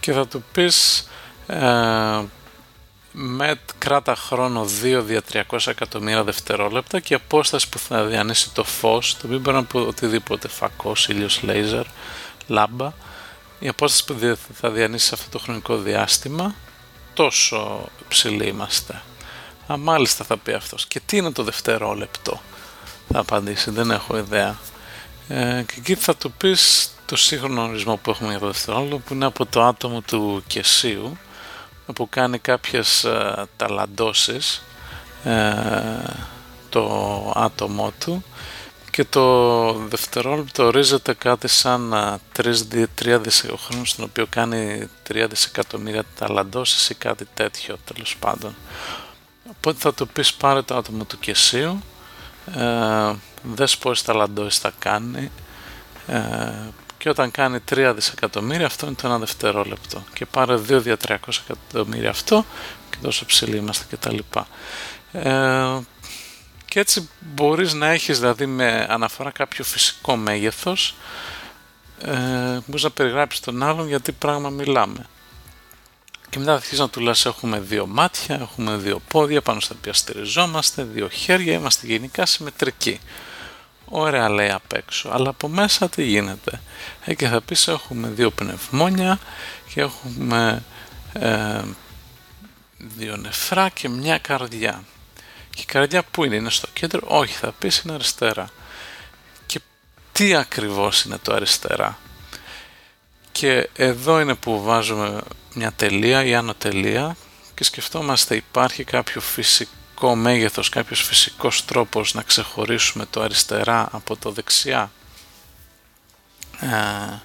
[0.00, 1.08] και θα του πεις
[1.46, 2.22] ε,
[3.12, 9.16] με κράτα χρόνο 2 δια 300 εκατομμύρια δευτερόλεπτα και απόσταση που θα διανύσει το φως,
[9.16, 11.84] το οποίο μπορεί να πω οτιδήποτε φακός, ήλιος, λέιζερ,
[12.46, 12.92] λάμπα,
[13.58, 16.54] η απόσταση που θα διανύσει σε αυτό το χρονικό διάστημα,
[17.14, 19.02] τόσο ψηλοί είμαστε.
[19.72, 20.86] Α, μάλιστα θα πει αυτός.
[20.86, 22.40] Και τι είναι το δευτερόλεπτο,
[23.12, 24.56] θα απαντήσει, δεν έχω ιδέα.
[25.28, 29.14] Ε, και εκεί θα του πεις το σύγχρονο ορισμό που έχουμε για το δευτερόλεπτο, που
[29.14, 31.18] είναι από το άτομο του Κεσίου,
[31.94, 34.62] που κάνει κάποιες ε, ταλαντώσεις
[35.24, 35.54] ε,
[36.68, 38.24] το άτομό του
[38.90, 41.94] και το δευτερόλεπτο ορίζεται κάτι σαν
[42.36, 42.54] 3,
[43.02, 48.54] 3 δισεκατομμύρια στον οποίο κάνει 3 δισεκατομμύρια ταλαντώσεις ή κάτι τέτοιο τέλος πάντων.
[49.66, 51.82] Οπότε θα του πεις πάρε το άτομο του Κεσίου,
[52.54, 53.12] ε,
[53.42, 55.30] δες πόσες ταλαντώσεις θα κάνει,
[56.06, 56.20] ε,
[56.98, 61.16] και όταν κάνει 3 δισεκατομμύρια αυτό είναι το ένα δευτερόλεπτο και πάρε 2 δια 300
[61.48, 62.44] εκατομμύρια αυτό
[62.90, 64.18] και τόσο ψηλή είμαστε κτλ.
[65.12, 65.78] Ε,
[66.64, 70.94] και έτσι μπορείς να έχεις δηλαδή με αναφορά κάποιο φυσικό μέγεθος
[72.00, 75.06] ε, μπορείς να περιγράψεις τον άλλον γιατί πράγμα μιλάμε.
[76.34, 79.74] Και μετά θα αρχίσει να του λες έχουμε δύο μάτια, έχουμε δύο πόδια πάνω στα
[79.78, 83.00] οποία στηριζόμαστε, δύο χέρια, είμαστε γενικά συμμετρικοί.
[83.84, 86.60] Ωραία λέει απ' έξω, αλλά από μέσα τι γίνεται.
[87.04, 89.18] Ε, και θα πεις έχουμε δύο πνευμόνια
[89.74, 90.62] και έχουμε
[91.12, 91.62] ε,
[92.78, 94.84] δύο νεφρά και μια καρδιά.
[95.50, 98.50] Και η καρδιά που είναι, είναι στο κέντρο, όχι θα πεις είναι αριστερά.
[99.46, 99.60] Και
[100.12, 101.98] τι ακριβώς είναι το αριστερά;
[103.34, 105.20] Και εδώ είναι που βάζουμε
[105.54, 107.16] μια τελεία ή άνω τελεία
[107.54, 114.16] και σκεφτόμαστε υπάρχει κάποιο φυσικό φυσικό μέγεθος, κάποιος φυσικός τρόπος να ξεχωρίσουμε το αριστερά από
[114.16, 114.90] το δεξιά;
[116.60, 117.22] Ε, να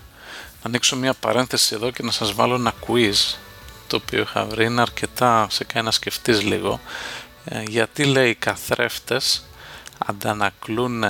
[0.64, 3.36] ανοίξω μια παρένθεση εδώ και να σας βάλω ένα quiz
[3.88, 6.80] το οποίο είχα βρει, είναι αρκετά σε κάνει να σκεφτείς λίγο
[7.46, 9.46] ε, γιατί λέει οι καθρέφτες
[9.98, 11.04] αντανακλούν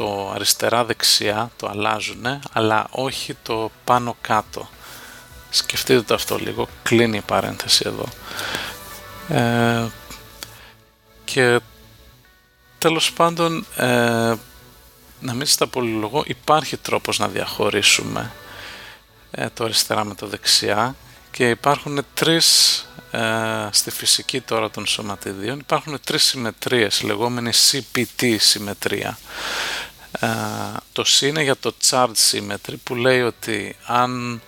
[0.00, 4.68] το αριστερά δεξιά, το αλλάζουν αλλά όχι το πάνω κάτω
[5.50, 8.06] σκεφτείτε το αυτό λίγο, κλείνει η παρένθεση εδώ.
[9.28, 9.88] Ε,
[11.24, 11.60] και
[12.78, 14.34] τέλος πάντων ε,
[15.20, 18.32] να μην στα πολυλογώ υπάρχει τρόπος να διαχωρίσουμε
[19.30, 20.96] ε, το αριστερά με το δεξιά
[21.30, 29.18] και υπάρχουν τρεις ε, στη φυσική τώρα των σωματιδίων υπάρχουν τρεις συμμετρίες λεγόμενη CPT συμμετρία.
[29.18, 29.89] ε,
[30.92, 34.42] το C είναι για το chart symmetry που λέει ότι αν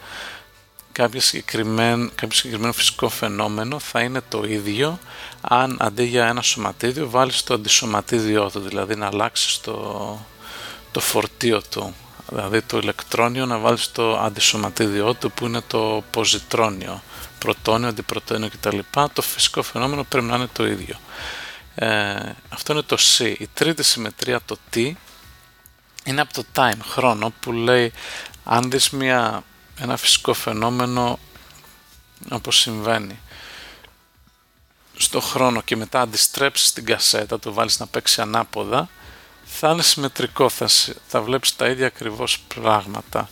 [0.92, 4.98] κάποιος συγκεκριμένο, κάποιο συγκεκριμένο φυσικό φαινόμενο θα είναι το ίδιο
[5.40, 10.18] αν αντί για ένα σωματίδιο βάλεις το αντισωματίδιό του, δηλαδή να αλλάξεις το,
[10.90, 11.94] το φορτίο του,
[12.28, 17.02] δηλαδή το ηλεκτρόνιο να βάλεις το αντισωματίδιό του που είναι το ποζιτρόνιο,
[17.38, 18.78] πρωτόνιο, αντιπρωτόνιο κτλ.
[19.12, 20.96] Το φυσικό φαινόμενο πρέπει να είναι το ίδιο.
[21.74, 22.14] Ε,
[22.48, 23.34] αυτό είναι το C.
[23.38, 24.92] Η τρίτη συμμετρία, το T,
[26.04, 27.92] είναι από το time, χρόνο, που λέει
[28.44, 29.44] αν δεις μια,
[29.78, 31.18] ένα φυσικό φαινόμενο
[32.30, 33.18] όπως συμβαίνει
[34.96, 38.88] στο χρόνο και μετά αντιστρέψεις την κασέτα, το βάλεις να παίξει ανάποδα,
[39.44, 40.68] θα είναι συμμετρικό, θα,
[41.06, 43.28] θα βλέπεις τα ίδια ακριβώς πράγματα.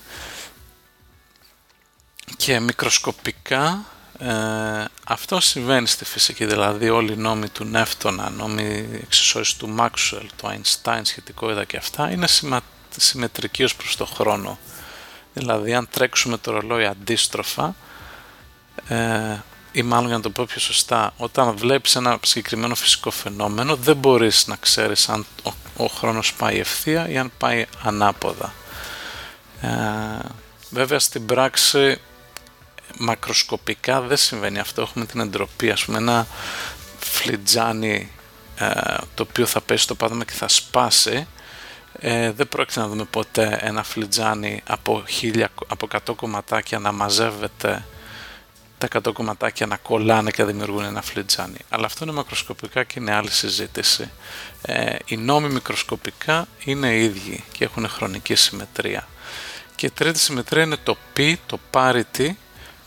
[2.36, 3.84] Και μικροσκοπικά
[4.20, 10.26] ε, αυτό συμβαίνει στη φυσική, δηλαδή όλοι οι νόμοι του Νεύτωνα, νόμοι εξισώσεις του Μάξουελ,
[10.36, 12.60] του Einstein, σχετικότητα και αυτά, είναι σημα,
[12.96, 14.58] συμμετρικοί ως προς το χρόνο.
[15.34, 17.74] Δηλαδή αν τρέξουμε το ρολόι αντίστροφα,
[18.88, 19.38] ε,
[19.72, 23.96] ή μάλλον για να το πω πιο σωστά, όταν βλέπεις ένα συγκεκριμένο φυσικό φαινόμενο δεν
[23.96, 28.52] μπορείς να ξέρεις αν ο, ο χρόνος πάει ευθεία ή αν πάει ανάποδα.
[29.60, 29.68] Ε,
[30.70, 32.00] βέβαια στην πράξη
[32.98, 36.26] μακροσκοπικά δεν συμβαίνει αυτό, έχουμε την εντροπή, ας πούμε ένα
[36.98, 38.10] φλιτζάνι
[38.56, 38.70] ε,
[39.14, 41.26] το οποίο θα πέσει στο πάτωμα και θα σπάσει
[41.98, 47.84] ε, δεν πρόκειται να δούμε ποτέ ένα φλιτζάνι από, χίλια, από 100 κομματάκια να μαζεύεται
[48.78, 51.58] τα 100 κομματάκια να κολλάνε και να δημιουργούν ένα φλιτζάνι.
[51.68, 54.10] Αλλά αυτό είναι μακροσκοπικά και είναι άλλη συζήτηση.
[54.62, 59.08] Ε, οι νόμοι μικροσκοπικά είναι ίδιοι και έχουν χρονική συμμετρία.
[59.74, 62.30] Και η τρίτη συμμετρία είναι το π, το parity,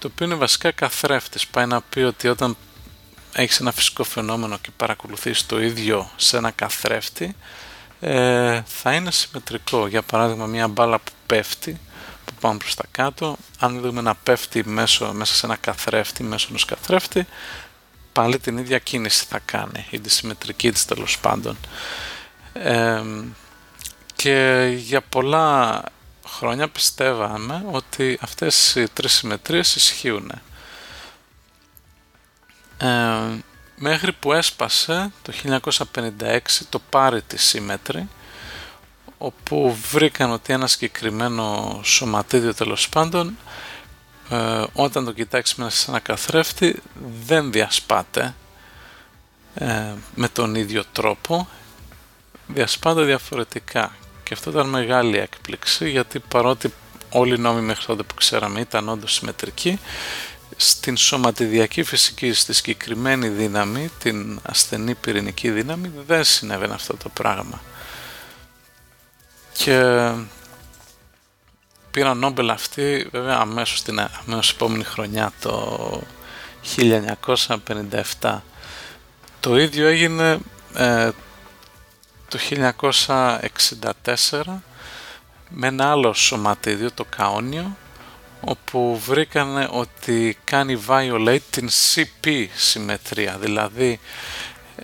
[0.03, 1.47] το οποίο είναι βασικά καθρέφτης.
[1.47, 2.57] Πάει να πει ότι όταν
[3.33, 7.35] έχεις ένα φυσικό φαινόμενο και παρακολουθείς το ίδιο σε ένα καθρέφτη,
[7.99, 9.87] ε, θα είναι συμμετρικό.
[9.87, 11.79] Για παράδειγμα μια μπάλα που πέφτει,
[12.25, 16.47] που πάμε προς τα κάτω, αν δούμε να πέφτει μέσω, μέσα σε ένα καθρέφτη, μέσω
[16.49, 17.27] ενός καθρέφτη,
[18.13, 21.57] πάλι την ίδια κίνηση θα κάνει, η τη συμμετρική της τέλος πάντων.
[24.15, 25.83] και για πολλά
[26.37, 30.31] χρόνια πιστεύαμε ότι αυτές οι τρεις συμμετρίες ισχύουν.
[32.77, 32.87] Ε,
[33.75, 35.33] μέχρι που έσπασε το
[35.93, 38.09] 1956 το πάρει τη σύμμετρη
[39.17, 43.37] όπου βρήκαν ότι ένα συγκεκριμένο σωματίδιο τέλος πάντων
[44.29, 46.81] ε, όταν το κοιτάξει μέσα σε ένα καθρέφτη
[47.25, 48.35] δεν διασπάται
[49.53, 51.47] ε, με τον ίδιο τρόπο
[52.47, 53.95] διασπάται διαφορετικά
[54.33, 56.73] και αυτό ήταν μεγάλη έκπληξη γιατί παρότι
[57.09, 59.79] όλοι οι νόμοι μέχρι τότε που ξέραμε ήταν όντως συμμετρικοί
[60.55, 67.61] στην σωματιδιακή φυσική, στη συγκεκριμένη δύναμη, την ασθενή πυρηνική δύναμη δεν συνέβαινε αυτό το πράγμα.
[69.53, 70.09] Και
[71.91, 76.01] πήραν Νόμπελ αυτή βέβαια αμέσως την αμέσως επόμενη χρονιά το
[78.19, 78.39] 1957
[79.39, 80.39] το ίδιο έγινε
[80.75, 81.09] ε,
[82.33, 82.39] το
[84.31, 84.41] 1964
[85.49, 87.77] με ένα άλλο σωματίδιο, το καόνιο,
[88.41, 93.99] όπου βρήκανε ότι κάνει violate την CP συμμετρία, δηλαδή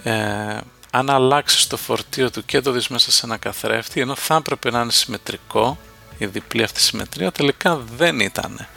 [0.04, 0.58] ε,
[0.92, 4.72] αν αλλάξεις το φορτίο του και το δεις μέσα σε ένα καθρέφτη, ενώ θα έπρεπε
[4.72, 5.78] να είναι συμμετρικό,
[6.18, 8.68] η διπλή αυτή συμμετρία, τελικά δεν ήταν.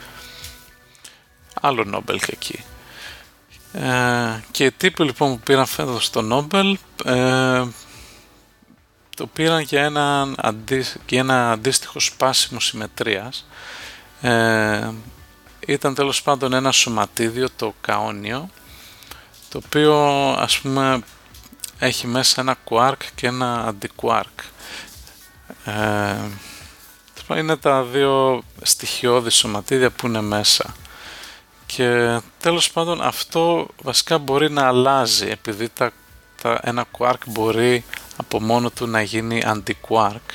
[1.61, 2.63] Άλλο Νόμπελ και εκεί.
[3.73, 7.63] Ε, και οι τύποι λοιπόν που πήραν φέτος το Νόμπελ ε,
[9.15, 13.45] το πήραν για ένα, αντί, για ένα αντίστοιχο σπάσιμο συμμετρίας.
[14.21, 14.89] Ε,
[15.67, 18.49] ήταν τέλος πάντων ένα σωματίδιο, το καόνιο,
[19.49, 19.95] το οποίο
[20.39, 21.01] ας πούμε
[21.79, 24.39] έχει μέσα ένα quark και ένα αντικουάρκ.
[25.65, 26.15] Ε,
[27.37, 30.75] είναι τα δύο στοιχειώδη σωματίδια που είναι μέσα.
[31.65, 35.91] Και τέλος πάντων αυτό βασικά μπορεί να αλλάζει επειδή τα,
[36.41, 37.85] τα, ένα quark μπορεί
[38.17, 40.31] από μόνο του να γίνει αντικουάρκ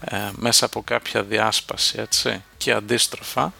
[0.00, 3.52] ε, μέσα από κάποια διάσπαση έτσι, και αντίστροφα.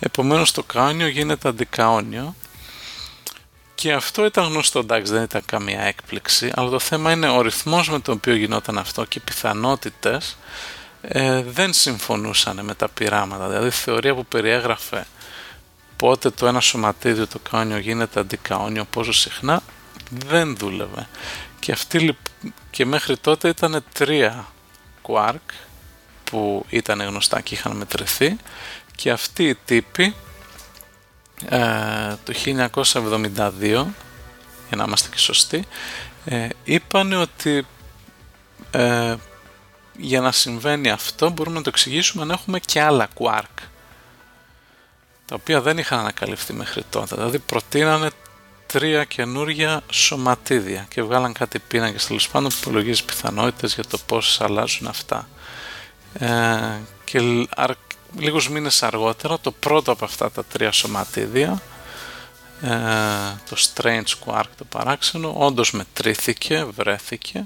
[0.00, 2.34] Επομένως το καόνιο γίνεται αντικαόνιο
[3.74, 7.90] και αυτό ήταν γνωστό, εντάξει δεν ήταν καμία έκπληξη, αλλά το θέμα είναι ο ρυθμός
[7.90, 10.36] με τον οποίο γινόταν αυτό και οι πιθανότητες
[11.02, 13.48] ε, δεν συμφωνούσαν με τα πειράματα.
[13.48, 15.06] Δηλαδή η θεωρία που περιέγραφε
[15.96, 19.62] πότε το ένα σωματίδιο το καόνιο γίνεται αντικαόνιο, πόσο συχνά,
[20.10, 21.08] δεν δούλευε.
[21.64, 22.16] Και, αυτή,
[22.70, 24.46] και μέχρι τότε ήταν τρία
[25.02, 25.54] quark
[26.24, 28.36] που ήταν γνωστά και είχαν μετρηθεί.
[28.96, 30.14] Και αυτοί οι τύποι
[31.48, 32.32] ε, το
[32.72, 33.86] 1972
[34.68, 35.64] για να είμαστε και σωστοί
[36.24, 37.66] ε, είπαν ότι
[38.70, 39.14] ε,
[39.96, 43.62] για να συμβαίνει αυτό μπορούμε να το εξηγήσουμε αν έχουμε και άλλα quark
[45.26, 47.14] τα οποία δεν είχαν ανακαλυφθεί μέχρι τότε.
[47.14, 48.10] Δηλαδή προτείνανε
[48.74, 52.06] τρία καινούργια σωματίδια και βγάλαν κάτι πίνακες.
[52.06, 55.28] Τέλος πάντων που υπολογίζεις πιθανότητες για το πώς αλλάζουν αυτά.
[56.18, 57.20] Ε, και
[58.18, 61.62] λίγους μήνες αργότερα το πρώτο από αυτά τα τρία σωματίδια
[62.62, 62.68] ε,
[63.48, 67.44] το Strange Quark το παράξενο όντως μετρήθηκε, βρέθηκε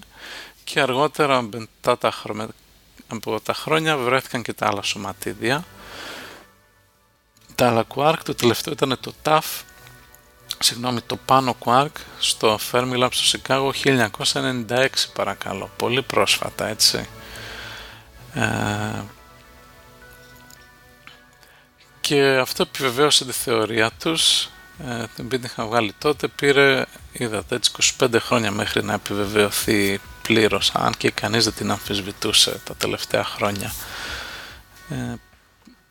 [0.64, 2.12] και αργότερα μετά τα,
[3.08, 5.64] από τα χρόνια βρέθηκαν και τα άλλα σωματίδια.
[7.54, 9.40] Τα άλλα Quark, το τελευταίο ήταν το TAF
[10.58, 17.08] συγγνώμη, το Pano Quark στο Fermilab στο Σικάγο 1996 παρακαλώ, πολύ πρόσφατα έτσι.
[18.34, 19.02] Ε,
[22.00, 24.48] και αυτό επιβεβαίωσε τη θεωρία τους.
[24.88, 30.70] Ε, την οποία είχαν βγάλει τότε πήρε είδατε έτσι 25 χρόνια μέχρι να επιβεβαιωθεί πλήρως
[30.74, 33.72] αν και κανείς δεν την αμφισβητούσε τα τελευταία χρόνια.
[34.88, 35.14] Ε,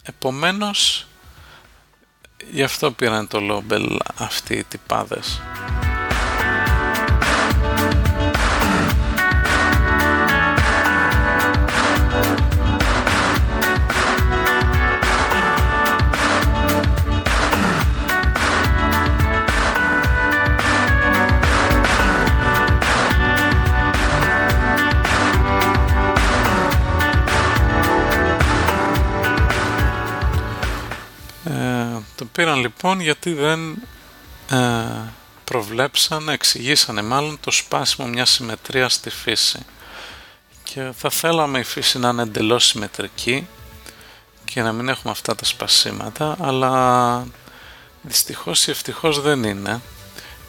[0.04, 1.08] επομένως
[2.52, 5.42] γι' αυτό πήραν το Λόμπελ αυτοί οι τυπάδες
[32.38, 33.76] πήραν λοιπόν γιατί δεν
[34.50, 34.86] ε,
[35.44, 39.66] προβλέψαν, εξηγήσανε μάλλον το σπάσιμο μιας συμμετρίας στη φύση.
[40.64, 43.48] Και θα θέλαμε η φύση να είναι εντελώς συμμετρική
[44.46, 47.28] και να μην έχουμε αυτά τα σπασίματα, αλλά
[48.02, 49.82] δυστυχώς ή ευτυχώς δεν είναι.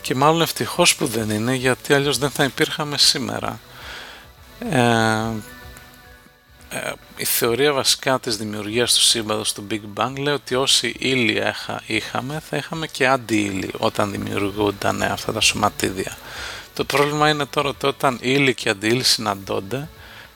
[0.00, 3.60] Και μάλλον ευτυχώς που δεν είναι, γιατί αλλιώς δεν θα υπήρχαμε σήμερα.
[4.70, 5.22] Ε,
[6.70, 11.42] ε, η θεωρία βασικά της δημιουργίας του σύμπαντος του Big Bang λέει ότι όσοι ύλη
[11.86, 16.16] είχαμε θα είχαμε και αντί-ύλη όταν δημιουργούνταν αυτά τα σωματίδια.
[16.74, 19.88] Το πρόβλημα είναι τώρα ότι όταν ύλη και αντί-ύλη συναντώνται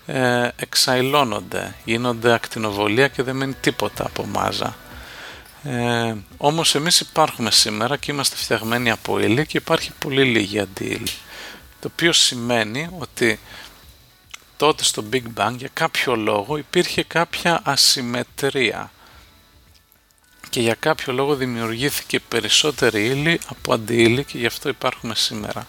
[0.06, 4.76] ε, εξαϊλώνονται, γίνονται ακτινοβολία και δεν μένει τίποτα από μάζα.
[5.64, 11.10] Ε, όμως εμείς υπάρχουμε σήμερα και είμαστε φτιαγμένοι από ύλη και υπάρχει πολύ λίγη αντίλη.
[11.80, 13.40] Το οποίο σημαίνει ότι
[14.62, 18.92] τότε στο Big Bang για κάποιο λόγο υπήρχε κάποια ασυμμετρία
[20.50, 25.66] και για κάποιο λόγο δημιουργήθηκε περισσότερη ύλη από αντίύλη και γι' αυτό υπάρχουμε σήμερα.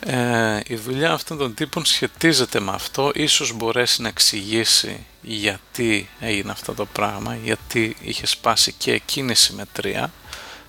[0.00, 6.50] Ε, η δουλειά αυτών των τύπων σχετίζεται με αυτό, ίσως μπορέσει να εξηγήσει γιατί έγινε
[6.50, 10.12] αυτό το πράγμα, γιατί είχε σπάσει και εκείνη η συμμετρία.